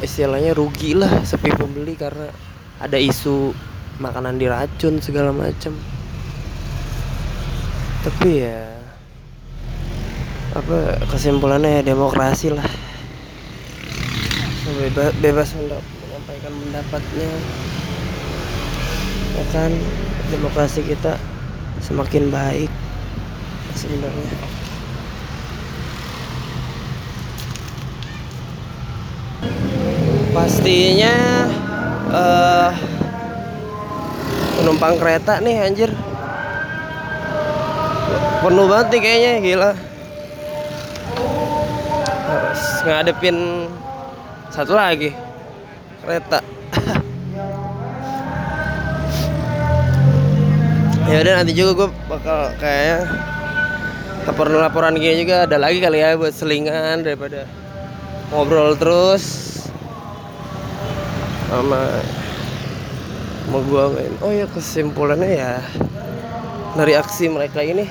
istilahnya 0.00 0.56
rugi 0.56 0.96
lah 0.96 1.22
sepi 1.24 1.52
pembeli 1.52 1.96
karena 1.96 2.28
ada 2.80 2.96
isu 2.96 3.52
makanan 4.00 4.40
diracun 4.40 4.98
segala 5.04 5.30
macam 5.30 5.76
tapi 8.00 8.40
ya 8.48 8.64
apa 10.50 10.98
kesimpulannya 11.06 11.78
ya 11.78 11.82
demokrasi 11.94 12.50
lah. 12.50 12.66
Beba- 14.70 15.14
bebas 15.22 15.54
mendap- 15.54 15.84
menyampaikan 16.00 16.52
pendapatnya. 16.54 17.30
Ya 19.36 19.44
kan 19.54 19.70
demokrasi 20.32 20.80
kita 20.82 21.20
semakin 21.84 22.34
baik 22.34 22.70
sebenarnya 23.78 24.49
pastinya 30.30 31.14
eh 32.10 32.70
penumpang 34.60 34.94
kereta 34.98 35.42
nih 35.42 35.56
anjir. 35.66 35.90
Penuh 38.40 38.66
banget 38.70 38.86
nih 38.94 39.00
kayaknya 39.04 39.32
gila. 39.44 39.70
Harus 42.30 42.62
ngadepin 42.86 43.36
satu 44.54 44.72
lagi 44.74 45.10
kereta. 46.04 46.38
Ya 51.10 51.26
udah 51.26 51.42
nanti 51.42 51.58
juga 51.58 51.70
gue 51.74 51.88
bakal 52.06 52.54
kayaknya 52.62 53.02
laporan-laporan 54.30 54.94
gini 54.94 55.26
juga 55.26 55.42
ada 55.42 55.58
lagi 55.58 55.82
kali 55.82 55.98
ya 55.98 56.14
buat 56.14 56.30
selingan 56.30 57.02
daripada 57.02 57.50
ngobrol 58.30 58.78
terus 58.78 59.49
sama 61.50 61.82
mau 63.50 63.58
gua 63.66 63.90
main. 63.90 64.14
Oh 64.22 64.30
ya 64.30 64.46
kesimpulannya 64.46 65.30
ya 65.34 65.58
dari 66.78 66.94
aksi 66.94 67.26
mereka 67.26 67.66
ini 67.66 67.90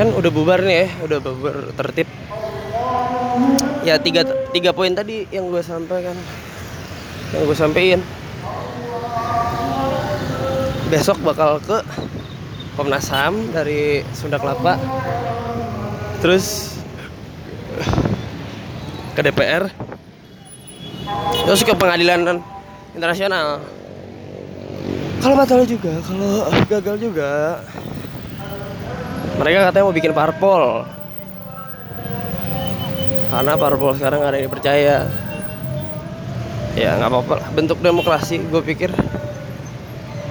kan 0.00 0.08
udah 0.16 0.32
bubar 0.32 0.64
nih 0.64 0.88
ya 0.88 0.88
udah 1.04 1.18
bubar 1.20 1.56
tertib. 1.76 2.08
Ya 3.84 4.00
tiga 4.00 4.24
tiga 4.52 4.72
poin 4.72 4.96
tadi 4.96 5.28
yang 5.28 5.52
gue 5.52 5.60
sampaikan 5.60 6.16
yang 7.36 7.42
gue 7.44 7.56
sampein. 7.56 8.00
Besok 10.88 11.20
bakal 11.22 11.60
ke 11.62 11.84
Komnas 12.74 13.12
HAM 13.12 13.52
dari 13.52 14.00
Sunda 14.16 14.40
Kelapa. 14.40 14.80
Terus 16.24 16.76
ke 19.14 19.20
DPR 19.20 19.68
terus 21.46 21.62
ke 21.66 21.74
pengadilan 21.74 22.42
internasional. 22.94 23.62
Kalau 25.20 25.34
batal 25.36 25.66
juga 25.68 25.92
kalau 26.00 26.48
gagal 26.66 26.96
juga. 26.96 27.60
Mereka 29.40 29.72
katanya 29.72 29.84
mau 29.88 29.96
bikin 29.96 30.12
parpol. 30.12 30.84
Karena 33.30 33.52
parpol 33.56 33.92
sekarang 33.96 34.20
ada 34.20 34.36
yang 34.36 34.52
dipercaya. 34.52 35.08
Ya 36.78 36.90
nggak 36.96 37.10
apa-apa 37.10 37.36
bentuk 37.52 37.78
demokrasi 37.82 38.40
gue 38.46 38.62
pikir. 38.62 38.90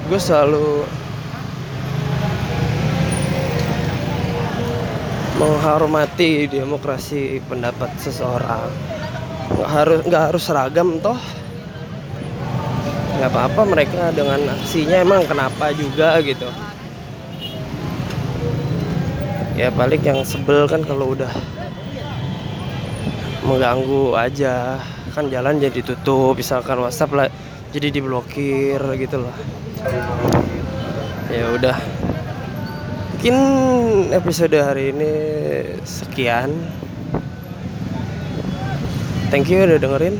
Gue 0.09 0.19
selalu 0.19 0.87
menghormati 5.39 6.51
demokrasi 6.51 7.39
pendapat 7.47 7.95
seseorang 7.95 8.67
nggak 9.59 9.71
harus 9.75 9.99
nggak 10.07 10.23
harus 10.31 10.43
seragam 10.47 11.03
toh. 11.03 11.19
Nggak 13.19 13.29
apa-apa 13.35 13.61
mereka 13.67 14.15
dengan 14.15 14.39
aksinya 14.55 15.03
emang 15.03 15.27
kenapa 15.27 15.75
juga 15.75 16.15
gitu. 16.23 16.47
Ya 19.59 19.67
paling 19.75 19.99
yang 19.99 20.23
sebel 20.23 20.63
kan 20.71 20.79
kalau 20.87 21.11
udah 21.11 21.31
mengganggu 23.43 24.15
aja. 24.15 24.79
Kan 25.11 25.27
jalan 25.27 25.59
jadi 25.59 25.83
tutup 25.83 26.39
misalkan 26.39 26.79
WhatsApp 26.79 27.11
lah 27.11 27.27
jadi 27.75 27.91
diblokir 27.91 28.79
gitu 28.95 29.19
loh. 29.19 29.35
Ya 31.27 31.51
udah. 31.51 31.75
Mungkin 33.19 33.35
episode 34.15 34.55
hari 34.55 34.95
ini 34.95 35.11
sekian 35.83 36.55
thank 39.29 39.47
you 39.49 39.61
udah 39.61 39.77
dengerin. 39.77 40.15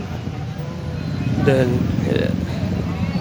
Dan 1.43 1.67
ya, 2.05 2.29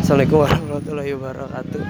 assalamualaikum 0.05 0.45
warahmatullahi 0.45 1.11
wabarakatuh 1.17 1.83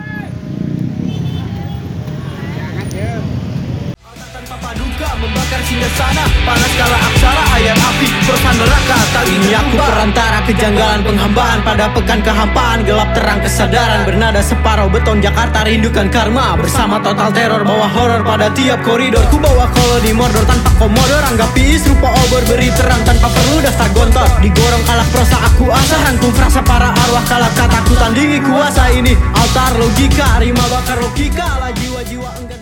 paduka 4.69 5.09
membakar 5.17 5.61
singgah 5.65 5.93
sana. 5.97 6.25
Panas 6.45 6.73
kala 6.77 6.99
aksara 7.09 7.45
ayat 7.57 7.79
api 7.81 8.09
Perusahaan 8.29 8.57
neraka. 8.61 8.97
Ini 9.29 9.51
aku 9.57 9.77
perantara 9.81 10.39
Kejanggalan 10.45 11.01
penghambaan. 11.09 11.59
Pada 11.65 11.89
pekan 11.97 12.21
kehampaan 12.21 12.85
Gelap 12.85 13.11
terang 13.17 13.41
kesadaran. 13.41 14.05
Bernada 14.05 14.45
separuh 14.45 14.93
beton 14.93 15.25
Jakarta 15.25 15.65
rindukan 15.65 16.13
karma. 16.13 16.53
Bersama 16.61 17.01
total 17.01 17.33
teror 17.33 17.65
Bawa 17.65 17.89
horor 17.89 18.21
pada 18.21 18.53
tiap 18.53 18.85
koridor. 18.85 19.25
Ku 19.33 19.41
bawa 19.41 19.73
koloni 19.73 20.13
mordor 20.13 20.45
Tanpa 20.45 20.71
komodor 20.77 21.23
Anggapi 21.33 21.81
serupa 21.81 22.13
obor 22.29 22.45
Beri 22.45 22.69
terang 22.77 23.01
tanpa 23.09 23.33
perlu 23.33 23.65
daftar 23.65 23.89
gontor. 23.97 24.29
Digorong 24.45 24.85
kalak 24.85 25.09
prosa 25.09 25.37
aku 25.49 25.65
asah. 25.73 26.01
Rangkum 26.13 26.33
frasa 26.37 26.61
para 26.61 26.93
arwah 26.93 27.25
Kalak 27.25 27.57
kataku 27.57 27.97
tandingi 27.97 28.45
kuasa 28.45 28.93
ini. 28.93 29.17
Altar 29.33 29.81
logika 29.81 30.37
Rima 30.45 30.65
bakar 30.69 31.01
logika 31.01 31.57